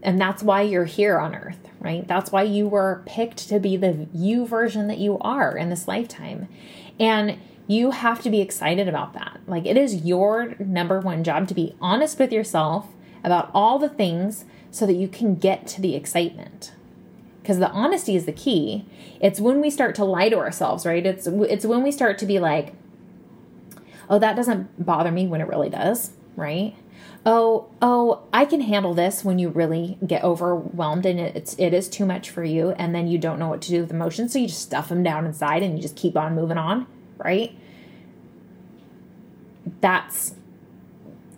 And 0.02 0.20
that's 0.20 0.42
why 0.42 0.62
you're 0.62 0.86
here 0.86 1.20
on 1.20 1.36
earth, 1.36 1.60
right? 1.80 2.08
That's 2.08 2.32
why 2.32 2.44
you 2.44 2.68
were 2.68 3.04
picked 3.06 3.50
to 3.50 3.60
be 3.60 3.76
the 3.76 4.08
you 4.14 4.46
version 4.48 4.88
that 4.88 4.98
you 4.98 5.18
are 5.20 5.58
in 5.58 5.70
this 5.70 5.88
lifetime. 5.88 6.48
And 7.00 7.38
you 7.68 7.92
have 7.92 8.22
to 8.24 8.30
be 8.30 8.42
excited 8.42 8.88
about 8.88 9.14
that. 9.14 9.42
Like, 9.46 9.66
it 9.66 9.78
is 9.78 10.04
your 10.04 10.56
number 10.58 11.00
one 11.00 11.24
job 11.24 11.48
to 11.50 11.54
be 11.54 11.76
honest 11.80 12.18
with 12.18 12.32
yourself 12.32 12.88
about 13.24 13.52
all 13.54 13.78
the 13.78 13.90
things 13.90 14.46
so 14.72 14.86
that 14.86 14.94
you 14.94 15.08
can 15.08 15.36
get 15.36 15.68
to 15.68 15.82
the 15.82 15.96
excitement. 15.96 16.72
Because 17.42 17.60
the 17.60 17.70
honesty 17.70 18.16
is 18.16 18.26
the 18.26 18.32
key. 18.32 18.86
It's 19.20 19.40
when 19.40 19.62
we 19.62 19.70
start 19.70 19.96
to 19.96 20.06
lie 20.06 20.30
to 20.30 20.38
ourselves, 20.38 20.86
right? 20.86 21.06
It's 21.06 21.28
it's 21.28 21.66
when 21.66 21.84
we 21.84 21.92
start 21.92 22.18
to 22.20 22.26
be 22.26 22.38
like, 22.38 22.74
"Oh, 24.10 24.20
that 24.20 24.36
doesn't 24.36 24.86
bother 24.86 25.12
me," 25.12 25.26
when 25.26 25.42
it 25.42 25.48
really 25.48 25.70
does, 25.70 26.12
right? 26.36 26.76
Oh 27.26 27.68
oh 27.82 28.22
i 28.32 28.46
can 28.46 28.62
handle 28.62 28.94
this 28.94 29.26
when 29.26 29.38
you 29.38 29.50
really 29.50 29.98
get 30.06 30.24
overwhelmed 30.24 31.06
and 31.06 31.20
it's 31.20 31.54
it 31.60 31.74
is 31.74 31.90
too 31.90 32.06
much 32.06 32.30
for 32.30 32.44
you 32.44 32.70
and 32.72 32.96
then 32.96 33.08
you 33.08 33.18
don't 33.18 33.38
know 33.38 33.50
what 33.50 33.62
to 33.62 33.70
do 33.70 33.82
with 33.82 33.92
emotions 33.92 34.32
so 34.32 34.40
you 34.40 34.48
just 34.48 34.62
stuff 34.62 34.90
them 34.90 35.04
down 35.04 35.26
inside 35.26 35.62
and 35.62 35.76
you 35.76 35.82
just 35.82 35.96
keep 35.96 36.16
on 36.16 36.34
moving 36.34 36.58
on 36.58 36.88
right? 37.20 37.56
That's 39.82 40.34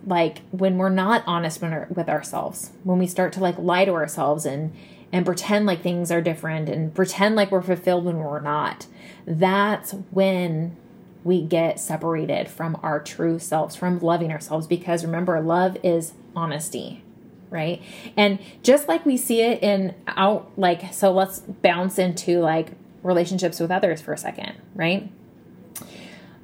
like 0.06 0.38
when 0.50 0.78
we're 0.78 0.88
not 0.88 1.22
honest 1.26 1.60
with 1.60 2.08
ourselves 2.08 2.72
when 2.82 2.98
we 2.98 3.06
start 3.06 3.32
to 3.32 3.38
like 3.38 3.56
lie 3.56 3.84
to 3.84 3.92
ourselves 3.92 4.44
and 4.44 4.72
and 5.12 5.24
pretend 5.24 5.64
like 5.64 5.80
things 5.80 6.10
are 6.10 6.20
different 6.20 6.68
and 6.68 6.92
pretend 6.92 7.36
like 7.36 7.52
we're 7.52 7.62
fulfilled 7.62 8.04
when 8.04 8.16
we're 8.16 8.40
not 8.40 8.86
that's 9.26 9.92
when 10.10 10.76
we 11.24 11.42
get 11.42 11.78
separated 11.78 12.48
from 12.48 12.78
our 12.82 13.00
true 13.00 13.38
selves, 13.38 13.76
from 13.76 13.98
loving 14.00 14.32
ourselves. 14.32 14.66
Because 14.66 15.04
remember, 15.04 15.40
love 15.40 15.76
is 15.82 16.14
honesty, 16.34 17.02
right? 17.50 17.80
And 18.16 18.38
just 18.62 18.88
like 18.88 19.06
we 19.06 19.16
see 19.16 19.40
it 19.40 19.62
in 19.62 19.94
out, 20.06 20.50
like, 20.56 20.92
so 20.92 21.12
let's 21.12 21.40
bounce 21.40 21.98
into 21.98 22.40
like 22.40 22.72
relationships 23.02 23.60
with 23.60 23.70
others 23.70 24.00
for 24.00 24.12
a 24.12 24.18
second, 24.18 24.54
right? 24.74 25.10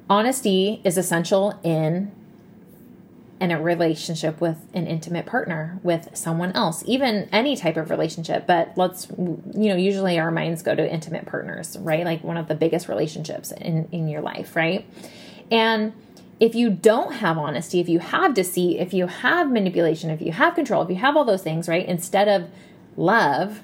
Honesty 0.09 0.81
is 0.83 0.97
essential 0.97 1.59
in 1.63 2.11
in 3.39 3.51
a 3.51 3.61
relationship 3.61 4.41
with 4.41 4.57
an 4.73 4.85
intimate 4.85 5.25
partner, 5.25 5.79
with 5.81 6.09
someone 6.13 6.51
else, 6.51 6.83
even 6.85 7.29
any 7.31 7.55
type 7.55 7.77
of 7.77 7.89
relationship. 7.89 8.45
But 8.45 8.73
let's, 8.75 9.07
you 9.09 9.69
know, 9.69 9.75
usually 9.75 10.19
our 10.19 10.29
minds 10.29 10.61
go 10.61 10.75
to 10.75 10.93
intimate 10.93 11.25
partners, 11.25 11.77
right? 11.79 12.03
Like 12.03 12.23
one 12.23 12.37
of 12.37 12.47
the 12.47 12.55
biggest 12.55 12.89
relationships 12.89 13.51
in, 13.51 13.87
in 13.91 14.09
your 14.09 14.21
life, 14.21 14.55
right? 14.55 14.85
And 15.49 15.93
if 16.39 16.53
you 16.53 16.69
don't 16.69 17.13
have 17.13 17.37
honesty, 17.37 17.79
if 17.79 17.87
you 17.87 17.99
have 17.99 18.33
deceit, 18.33 18.79
if 18.79 18.93
you 18.93 19.07
have 19.07 19.49
manipulation, 19.49 20.09
if 20.09 20.21
you 20.21 20.33
have 20.33 20.55
control, 20.55 20.83
if 20.83 20.89
you 20.89 20.95
have 20.95 21.15
all 21.15 21.25
those 21.25 21.43
things, 21.43 21.67
right? 21.69 21.85
Instead 21.85 22.27
of 22.27 22.49
love, 22.97 23.61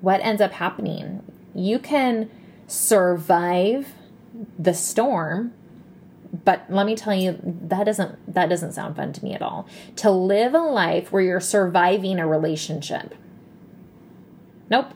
what 0.00 0.20
ends 0.20 0.40
up 0.40 0.52
happening? 0.52 1.22
You 1.54 1.78
can 1.78 2.30
survive 2.66 3.92
the 4.58 4.72
storm 4.72 5.52
but 6.44 6.64
let 6.68 6.86
me 6.86 6.96
tell 6.96 7.14
you 7.14 7.38
that 7.42 7.84
doesn't 7.84 8.34
that 8.34 8.48
doesn't 8.48 8.72
sound 8.72 8.96
fun 8.96 9.12
to 9.12 9.24
me 9.24 9.34
at 9.34 9.42
all. 9.42 9.66
To 9.96 10.10
live 10.10 10.54
a 10.54 10.58
life 10.58 11.12
where 11.12 11.22
you're 11.22 11.40
surviving 11.40 12.18
a 12.18 12.26
relationship. 12.26 13.14
Nope. 14.70 14.94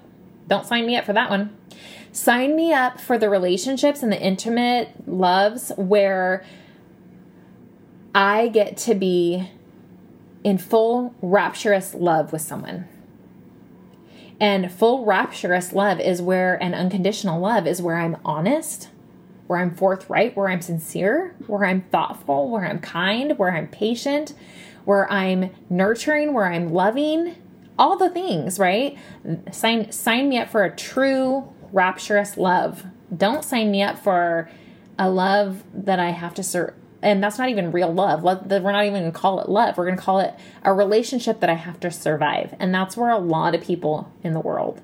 Don't 0.48 0.66
sign 0.66 0.86
me 0.86 0.96
up 0.96 1.04
for 1.04 1.12
that 1.12 1.30
one. 1.30 1.56
Sign 2.12 2.54
me 2.54 2.72
up 2.72 3.00
for 3.00 3.18
the 3.18 3.28
relationships 3.28 4.02
and 4.02 4.12
the 4.12 4.20
intimate 4.20 4.90
loves 5.06 5.72
where 5.76 6.44
i 8.14 8.46
get 8.46 8.76
to 8.76 8.94
be 8.94 9.50
in 10.44 10.56
full 10.56 11.14
rapturous 11.20 11.94
love 11.94 12.32
with 12.32 12.42
someone. 12.42 12.86
And 14.40 14.70
full 14.70 15.04
rapturous 15.04 15.72
love 15.72 16.00
is 16.00 16.20
where 16.20 16.54
an 16.62 16.74
unconditional 16.74 17.40
love 17.40 17.66
is 17.66 17.82
where 17.82 17.96
i'm 17.96 18.16
honest 18.24 18.88
where 19.46 19.60
I'm 19.60 19.74
forthright, 19.74 20.36
where 20.36 20.48
I'm 20.48 20.60
sincere, 20.60 21.34
where 21.46 21.64
I'm 21.64 21.82
thoughtful, 21.82 22.50
where 22.50 22.64
I'm 22.64 22.78
kind, 22.78 23.38
where 23.38 23.54
I'm 23.54 23.68
patient, 23.68 24.34
where 24.84 25.10
I'm 25.12 25.50
nurturing, 25.68 26.32
where 26.32 26.46
I'm 26.46 26.72
loving, 26.72 27.36
all 27.78 27.96
the 27.96 28.10
things, 28.10 28.58
right? 28.58 28.96
Sign 29.50 29.90
sign 29.92 30.28
me 30.28 30.38
up 30.38 30.48
for 30.48 30.64
a 30.64 30.74
true 30.74 31.52
rapturous 31.72 32.36
love. 32.36 32.84
Don't 33.14 33.44
sign 33.44 33.70
me 33.70 33.82
up 33.82 33.98
for 33.98 34.50
a 34.98 35.10
love 35.10 35.62
that 35.74 35.98
I 35.98 36.10
have 36.10 36.34
to 36.34 36.42
serve 36.42 36.74
and 37.04 37.22
that's 37.22 37.38
not 37.38 37.50
even 37.50 37.70
real 37.70 37.92
love. 37.92 38.24
love 38.24 38.50
we're 38.50 38.72
not 38.72 38.86
even 38.86 39.02
going 39.02 39.12
to 39.12 39.18
call 39.18 39.38
it 39.40 39.48
love. 39.48 39.76
We're 39.76 39.84
going 39.84 39.98
to 39.98 40.02
call 40.02 40.20
it 40.20 40.34
a 40.62 40.72
relationship 40.72 41.40
that 41.40 41.50
I 41.50 41.54
have 41.54 41.78
to 41.80 41.90
survive. 41.90 42.54
And 42.58 42.74
that's 42.74 42.96
where 42.96 43.10
a 43.10 43.18
lot 43.18 43.54
of 43.54 43.60
people 43.60 44.10
in 44.22 44.32
the 44.32 44.40
world 44.40 44.80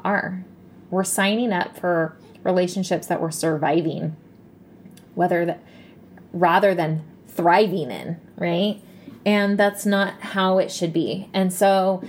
are. 0.00 0.44
We're 0.90 1.04
signing 1.04 1.52
up 1.52 1.78
for 1.78 2.16
relationships 2.42 3.06
that 3.06 3.20
we're 3.20 3.30
surviving, 3.30 4.16
whether 5.14 5.46
that 5.46 5.62
rather 6.32 6.74
than 6.74 7.02
thriving 7.28 7.90
in, 7.90 8.20
right? 8.36 8.80
And 9.26 9.58
that's 9.58 9.84
not 9.84 10.20
how 10.20 10.58
it 10.58 10.70
should 10.70 10.92
be. 10.92 11.28
And 11.32 11.52
so 11.52 12.02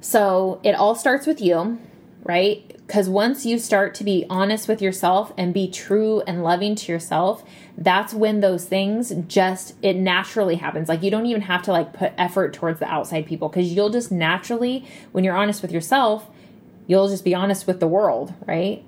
so 0.00 0.60
it 0.62 0.74
all 0.74 0.94
starts 0.94 1.26
with 1.26 1.40
you, 1.40 1.78
right? 2.22 2.64
Because 2.86 3.08
once 3.08 3.44
you 3.44 3.58
start 3.58 3.94
to 3.96 4.04
be 4.04 4.24
honest 4.30 4.68
with 4.68 4.80
yourself 4.80 5.32
and 5.36 5.52
be 5.52 5.68
true 5.70 6.22
and 6.26 6.42
loving 6.42 6.74
to 6.76 6.92
yourself, 6.92 7.44
that's 7.76 8.14
when 8.14 8.40
those 8.40 8.64
things 8.64 9.12
just 9.26 9.74
it 9.82 9.96
naturally 9.96 10.56
happens. 10.56 10.88
Like 10.88 11.02
you 11.02 11.10
don't 11.10 11.26
even 11.26 11.42
have 11.42 11.62
to 11.62 11.72
like 11.72 11.92
put 11.92 12.12
effort 12.16 12.54
towards 12.54 12.80
the 12.80 12.86
outside 12.86 13.26
people 13.26 13.48
because 13.48 13.72
you'll 13.72 13.90
just 13.90 14.10
naturally 14.10 14.86
when 15.12 15.24
you're 15.24 15.36
honest 15.36 15.62
with 15.62 15.72
yourself, 15.72 16.28
you'll 16.86 17.08
just 17.08 17.24
be 17.24 17.34
honest 17.34 17.66
with 17.66 17.80
the 17.80 17.88
world, 17.88 18.32
right? 18.46 18.84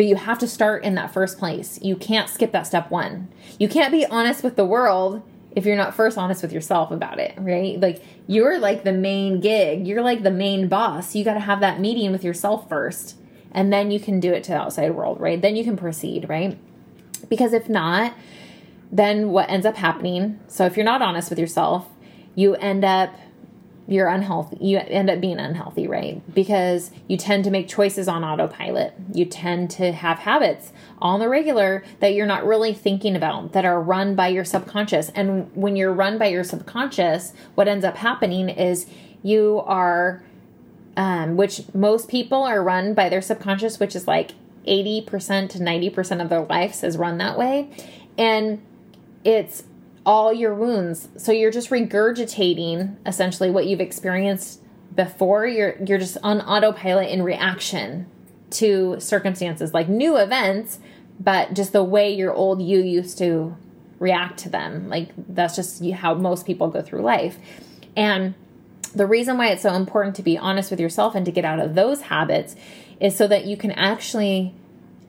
But 0.00 0.06
you 0.06 0.16
have 0.16 0.38
to 0.38 0.48
start 0.48 0.82
in 0.82 0.94
that 0.94 1.12
first 1.12 1.36
place. 1.36 1.78
You 1.82 1.94
can't 1.94 2.30
skip 2.30 2.52
that 2.52 2.66
step 2.66 2.90
one. 2.90 3.28
You 3.58 3.68
can't 3.68 3.92
be 3.92 4.06
honest 4.06 4.42
with 4.42 4.56
the 4.56 4.64
world 4.64 5.20
if 5.54 5.66
you're 5.66 5.76
not 5.76 5.94
first 5.94 6.16
honest 6.16 6.40
with 6.40 6.54
yourself 6.54 6.90
about 6.90 7.18
it, 7.18 7.34
right? 7.36 7.78
Like 7.78 8.02
you're 8.26 8.58
like 8.58 8.82
the 8.82 8.94
main 8.94 9.40
gig, 9.40 9.86
you're 9.86 10.00
like 10.00 10.22
the 10.22 10.30
main 10.30 10.68
boss. 10.68 11.14
You 11.14 11.22
got 11.22 11.34
to 11.34 11.40
have 11.40 11.60
that 11.60 11.80
meeting 11.80 12.12
with 12.12 12.24
yourself 12.24 12.66
first, 12.66 13.18
and 13.52 13.70
then 13.70 13.90
you 13.90 14.00
can 14.00 14.20
do 14.20 14.32
it 14.32 14.42
to 14.44 14.52
the 14.52 14.56
outside 14.56 14.92
world, 14.92 15.20
right? 15.20 15.38
Then 15.38 15.54
you 15.54 15.64
can 15.64 15.76
proceed, 15.76 16.30
right? 16.30 16.56
Because 17.28 17.52
if 17.52 17.68
not, 17.68 18.14
then 18.90 19.32
what 19.32 19.50
ends 19.50 19.66
up 19.66 19.76
happening? 19.76 20.40
So 20.48 20.64
if 20.64 20.78
you're 20.78 20.86
not 20.86 21.02
honest 21.02 21.28
with 21.28 21.38
yourself, 21.38 21.86
you 22.34 22.54
end 22.54 22.86
up 22.86 23.14
you're 23.86 24.08
unhealthy 24.08 24.56
you 24.60 24.78
end 24.78 25.10
up 25.10 25.20
being 25.20 25.38
unhealthy 25.38 25.86
right? 25.86 26.22
Because 26.34 26.90
you 27.08 27.16
tend 27.16 27.44
to 27.44 27.50
make 27.50 27.68
choices 27.68 28.08
on 28.08 28.24
autopilot. 28.24 28.94
You 29.12 29.24
tend 29.24 29.70
to 29.72 29.92
have 29.92 30.20
habits 30.20 30.72
on 31.00 31.20
the 31.20 31.28
regular 31.28 31.82
that 31.98 32.14
you're 32.14 32.26
not 32.26 32.46
really 32.46 32.72
thinking 32.72 33.16
about 33.16 33.52
that 33.52 33.64
are 33.64 33.80
run 33.80 34.14
by 34.14 34.28
your 34.28 34.44
subconscious. 34.44 35.10
And 35.10 35.50
when 35.54 35.76
you're 35.76 35.92
run 35.92 36.18
by 36.18 36.26
your 36.26 36.44
subconscious 36.44 37.32
what 37.54 37.68
ends 37.68 37.84
up 37.84 37.96
happening 37.96 38.48
is 38.48 38.86
you 39.22 39.62
are 39.66 40.22
um, 40.96 41.36
which 41.36 41.62
most 41.74 42.08
people 42.08 42.42
are 42.42 42.62
run 42.62 42.94
by 42.94 43.08
their 43.08 43.22
subconscious 43.22 43.80
which 43.80 43.96
is 43.96 44.06
like 44.06 44.32
80% 44.66 45.48
to 45.50 45.58
90% 45.58 46.22
of 46.22 46.28
their 46.28 46.42
lives 46.42 46.84
is 46.84 46.96
run 46.96 47.18
that 47.18 47.38
way. 47.38 47.70
And 48.18 48.60
it's 49.24 49.64
all 50.10 50.32
your 50.32 50.52
wounds. 50.52 51.08
So 51.18 51.30
you're 51.30 51.52
just 51.52 51.70
regurgitating 51.70 52.96
essentially 53.06 53.48
what 53.48 53.66
you've 53.66 53.80
experienced 53.80 54.60
before. 54.92 55.46
You're 55.46 55.76
you're 55.86 55.98
just 55.98 56.16
on 56.24 56.40
autopilot 56.40 57.10
in 57.10 57.22
reaction 57.22 58.08
to 58.58 58.98
circumstances 58.98 59.72
like 59.72 59.88
new 59.88 60.16
events, 60.16 60.80
but 61.20 61.54
just 61.54 61.72
the 61.72 61.84
way 61.84 62.12
your 62.12 62.32
old 62.32 62.60
you 62.60 62.80
used 62.80 63.18
to 63.18 63.56
react 64.00 64.40
to 64.40 64.48
them. 64.48 64.88
Like 64.88 65.10
that's 65.16 65.54
just 65.54 65.88
how 65.90 66.14
most 66.14 66.44
people 66.44 66.66
go 66.66 66.82
through 66.82 67.02
life. 67.02 67.38
And 67.94 68.34
the 68.92 69.06
reason 69.06 69.38
why 69.38 69.50
it's 69.50 69.62
so 69.62 69.74
important 69.74 70.16
to 70.16 70.24
be 70.24 70.36
honest 70.36 70.72
with 70.72 70.80
yourself 70.80 71.14
and 71.14 71.24
to 71.24 71.30
get 71.30 71.44
out 71.44 71.60
of 71.60 71.76
those 71.76 72.00
habits 72.00 72.56
is 72.98 73.16
so 73.16 73.28
that 73.28 73.44
you 73.44 73.56
can 73.56 73.70
actually 73.70 74.54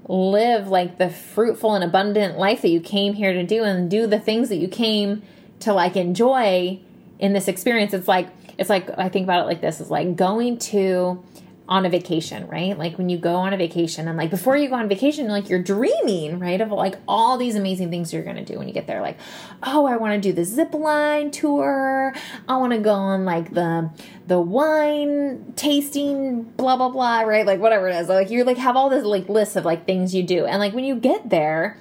live 0.07 0.67
like 0.67 0.97
the 0.97 1.09
fruitful 1.09 1.75
and 1.75 1.83
abundant 1.83 2.37
life 2.37 2.61
that 2.61 2.69
you 2.69 2.81
came 2.81 3.13
here 3.13 3.33
to 3.33 3.43
do 3.43 3.63
and 3.63 3.89
do 3.89 4.07
the 4.07 4.19
things 4.19 4.49
that 4.49 4.57
you 4.57 4.67
came 4.67 5.21
to 5.59 5.73
like 5.73 5.95
enjoy 5.95 6.79
in 7.19 7.33
this 7.33 7.47
experience. 7.47 7.93
It's 7.93 8.07
like 8.07 8.27
it's 8.57 8.69
like 8.69 8.89
i 8.97 9.09
think 9.09 9.25
about 9.25 9.43
it 9.43 9.45
like 9.45 9.61
this. 9.61 9.79
Is 9.79 9.89
like 9.89 10.15
going 10.15 10.57
to 10.59 11.23
on 11.71 11.85
a 11.85 11.89
vacation, 11.89 12.45
right? 12.49 12.77
Like 12.77 12.97
when 12.97 13.07
you 13.07 13.17
go 13.17 13.35
on 13.35 13.53
a 13.53 13.57
vacation 13.57 14.09
and 14.09 14.17
like 14.17 14.29
before 14.29 14.57
you 14.57 14.67
go 14.67 14.75
on 14.75 14.89
vacation, 14.89 15.29
like 15.29 15.47
you're 15.47 15.63
dreaming, 15.63 16.37
right? 16.37 16.59
Of 16.59 16.69
like 16.69 16.95
all 17.07 17.37
these 17.37 17.55
amazing 17.55 17.89
things 17.89 18.11
you're 18.11 18.23
gonna 18.23 18.43
do 18.43 18.59
when 18.59 18.67
you 18.67 18.73
get 18.73 18.87
there. 18.87 19.01
Like, 19.01 19.17
oh, 19.63 19.85
I 19.85 19.95
wanna 19.95 20.19
do 20.19 20.33
the 20.33 20.43
zip 20.43 20.73
line 20.73 21.31
tour. 21.31 22.13
I 22.49 22.57
wanna 22.57 22.79
go 22.79 22.91
on 22.91 23.23
like 23.23 23.53
the 23.53 23.89
the 24.27 24.37
wine 24.37 25.53
tasting, 25.55 26.43
blah 26.43 26.75
blah 26.75 26.89
blah, 26.89 27.21
right? 27.21 27.45
Like 27.45 27.61
whatever 27.61 27.87
it 27.87 27.95
is. 27.95 28.09
Like 28.09 28.29
you 28.29 28.43
like 28.43 28.57
have 28.57 28.75
all 28.75 28.89
this 28.89 29.05
like 29.05 29.29
list 29.29 29.55
of 29.55 29.63
like 29.63 29.85
things 29.85 30.13
you 30.13 30.23
do. 30.23 30.45
And 30.45 30.59
like 30.59 30.73
when 30.73 30.83
you 30.83 30.97
get 30.97 31.29
there, 31.29 31.77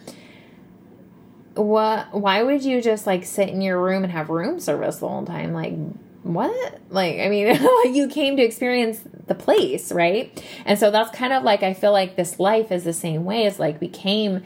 what 1.55 2.15
why 2.15 2.45
would 2.45 2.63
you 2.63 2.81
just 2.81 3.09
like 3.09 3.25
sit 3.25 3.49
in 3.49 3.61
your 3.61 3.83
room 3.83 4.05
and 4.05 4.13
have 4.13 4.31
room 4.31 4.61
service 4.61 4.99
the 4.99 5.09
whole 5.09 5.27
time? 5.27 5.53
Like 5.53 5.75
what? 6.23 6.81
Like, 6.91 7.21
I 7.21 7.29
mean, 7.29 7.59
you 7.95 8.09
came 8.09 8.37
to 8.37 8.43
experience 8.43 9.01
the 9.27 9.35
place, 9.35 9.93
right? 9.93 10.45
And 10.65 10.79
so 10.79 10.91
that's 10.91 11.17
kind 11.17 11.33
of 11.33 11.43
like, 11.43 11.63
I 11.63 11.75
feel 11.75 11.93
like 11.93 12.17
this 12.17 12.39
life 12.39 12.71
is 12.71 12.85
the 12.85 12.93
same 12.93 13.25
way. 13.25 13.47
It's 13.47 13.59
like 13.59 13.81
we 13.81 13.89
came 13.89 14.43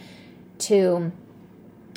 to 0.59 1.13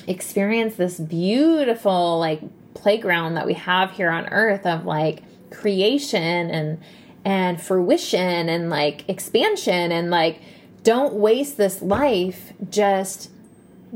experience 0.07 0.75
this 0.75 0.99
beautiful, 0.99 2.19
like, 2.19 2.41
playground 2.77 3.33
that 3.33 3.45
we 3.45 3.53
have 3.53 3.91
here 3.91 4.09
on 4.09 4.27
earth 4.27 4.65
of 4.65 4.85
like 4.85 5.23
creation 5.49 6.49
and 6.49 6.79
and 7.25 7.61
fruition 7.61 8.47
and 8.47 8.69
like 8.69 9.07
expansion 9.09 9.91
and 9.91 10.09
like 10.09 10.39
don't 10.83 11.15
waste 11.15 11.57
this 11.57 11.81
life 11.81 12.53
just 12.69 13.31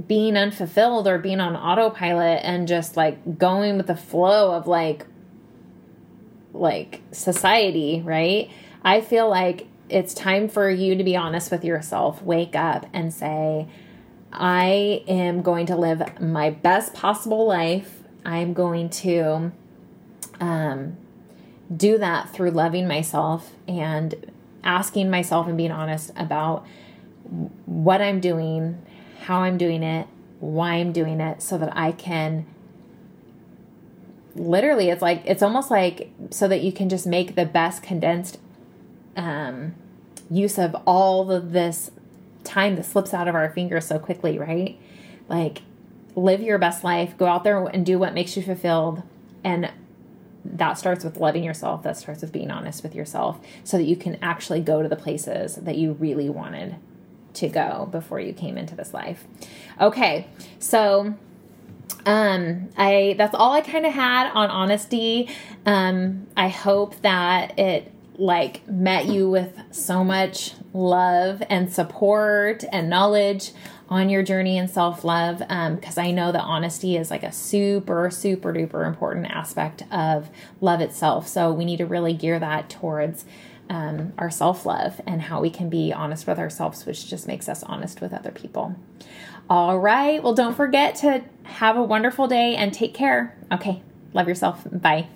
being 0.07 0.35
unfulfilled 0.35 1.07
or 1.07 1.17
being 1.17 1.39
on 1.39 1.55
autopilot 1.55 2.41
and 2.43 2.67
just 2.67 2.97
like 2.97 3.37
going 3.37 3.77
with 3.77 3.87
the 3.87 3.95
flow 3.95 4.53
of 4.53 4.67
like 4.67 5.05
like 6.53 7.01
society, 7.11 8.01
right? 8.03 8.49
I 8.83 9.01
feel 9.01 9.29
like 9.29 9.67
it's 9.89 10.13
time 10.13 10.47
for 10.47 10.69
you 10.69 10.95
to 10.95 11.03
be 11.03 11.15
honest 11.15 11.51
with 11.51 11.63
yourself. 11.63 12.21
Wake 12.21 12.55
up 12.55 12.85
and 12.93 13.13
say, 13.13 13.67
I 14.31 15.03
am 15.07 15.41
going 15.41 15.65
to 15.67 15.75
live 15.75 16.19
my 16.21 16.49
best 16.49 16.93
possible 16.93 17.45
life. 17.45 18.01
I'm 18.23 18.53
going 18.53 18.89
to 18.89 19.51
um, 20.39 20.97
do 21.75 21.97
that 21.97 22.29
through 22.31 22.51
loving 22.51 22.87
myself 22.87 23.51
and 23.67 24.31
asking 24.63 25.09
myself 25.09 25.47
and 25.47 25.57
being 25.57 25.71
honest 25.71 26.11
about 26.15 26.65
what 27.65 28.01
I'm 28.01 28.19
doing, 28.19 28.81
how 29.21 29.41
I'm 29.41 29.57
doing 29.57 29.83
it, 29.83 30.07
why 30.39 30.75
I'm 30.75 30.91
doing 30.91 31.19
it, 31.19 31.41
so 31.41 31.57
that 31.57 31.75
I 31.75 31.91
can 31.91 32.45
literally 34.35 34.89
it's 34.89 35.01
like 35.01 35.21
it's 35.25 35.41
almost 35.41 35.69
like 35.69 36.11
so 36.29 36.47
that 36.47 36.61
you 36.61 36.71
can 36.71 36.89
just 36.89 37.05
make 37.05 37.35
the 37.35 37.45
best 37.45 37.83
condensed 37.83 38.37
um, 39.17 39.73
use 40.29 40.57
of 40.57 40.75
all 40.85 41.31
of 41.31 41.51
this 41.51 41.91
time 42.43 42.75
that 42.75 42.85
slips 42.85 43.13
out 43.13 43.27
of 43.27 43.35
our 43.35 43.49
fingers 43.49 43.85
so 43.85 43.99
quickly 43.99 44.39
right 44.39 44.79
like 45.27 45.61
live 46.15 46.41
your 46.41 46.57
best 46.57 46.83
life, 46.83 47.17
go 47.17 47.25
out 47.25 47.43
there 47.43 47.65
and 47.65 47.85
do 47.85 47.97
what 47.97 48.13
makes 48.13 48.35
you 48.35 48.43
fulfilled. 48.43 49.03
And 49.43 49.71
that 50.43 50.77
starts 50.77 51.03
with 51.03 51.17
loving 51.17 51.43
yourself. 51.43 51.83
That 51.83 51.97
starts 51.97 52.21
with 52.21 52.31
being 52.31 52.51
honest 52.51 52.83
with 52.83 52.95
yourself 52.95 53.39
so 53.63 53.77
that 53.77 53.83
you 53.83 53.95
can 53.95 54.17
actually 54.21 54.61
go 54.61 54.81
to 54.81 54.89
the 54.89 54.95
places 54.95 55.55
that 55.55 55.77
you 55.77 55.93
really 55.93 56.29
wanted 56.29 56.75
to 57.33 57.47
go 57.47 57.87
before 57.91 58.19
you 58.19 58.33
came 58.33 58.57
into 58.57 58.75
this 58.75 58.93
life. 58.93 59.25
Okay, 59.79 60.27
so 60.59 61.15
um 62.05 62.69
i 62.77 63.15
that's 63.17 63.35
all 63.35 63.53
i 63.53 63.61
kind 63.61 63.85
of 63.85 63.93
had 63.93 64.31
on 64.31 64.49
honesty 64.49 65.29
um 65.65 66.27
i 66.35 66.47
hope 66.47 66.99
that 67.01 67.57
it 67.57 67.91
like 68.17 68.67
met 68.67 69.05
you 69.05 69.29
with 69.29 69.57
so 69.71 70.03
much 70.03 70.53
love 70.73 71.41
and 71.49 71.73
support 71.73 72.63
and 72.71 72.89
knowledge 72.89 73.51
on 73.89 74.09
your 74.09 74.23
journey 74.23 74.57
in 74.57 74.67
self 74.67 75.03
love 75.03 75.41
Um, 75.49 75.75
because 75.75 75.97
um, 75.97 76.05
I 76.05 76.11
know 76.11 76.31
that 76.31 76.41
honesty 76.41 76.95
is 76.95 77.11
like 77.11 77.23
a 77.23 77.31
super, 77.31 78.09
super 78.09 78.53
duper 78.53 78.87
important 78.87 79.25
aspect 79.29 79.83
of 79.91 80.29
love 80.61 80.79
itself. 80.79 81.27
So 81.27 81.51
we 81.51 81.65
need 81.65 81.77
to 81.77 81.85
really 81.85 82.13
gear 82.13 82.39
that 82.39 82.69
towards 82.69 83.25
um, 83.69 84.13
our 84.17 84.29
self 84.29 84.65
love 84.65 85.01
and 85.05 85.23
how 85.23 85.41
we 85.41 85.49
can 85.49 85.69
be 85.69 85.91
honest 85.91 86.25
with 86.25 86.39
ourselves, 86.39 86.85
which 86.85 87.09
just 87.09 87.27
makes 87.27 87.49
us 87.49 87.63
honest 87.63 87.99
with 87.99 88.13
other 88.13 88.31
people. 88.31 88.75
All 89.51 89.77
right. 89.77 90.23
Well, 90.23 90.33
don't 90.33 90.55
forget 90.55 90.95
to 91.01 91.25
have 91.43 91.75
a 91.75 91.83
wonderful 91.83 92.25
day 92.25 92.55
and 92.55 92.73
take 92.73 92.93
care. 92.93 93.35
Okay. 93.51 93.81
Love 94.13 94.29
yourself. 94.29 94.65
Bye. 94.71 95.09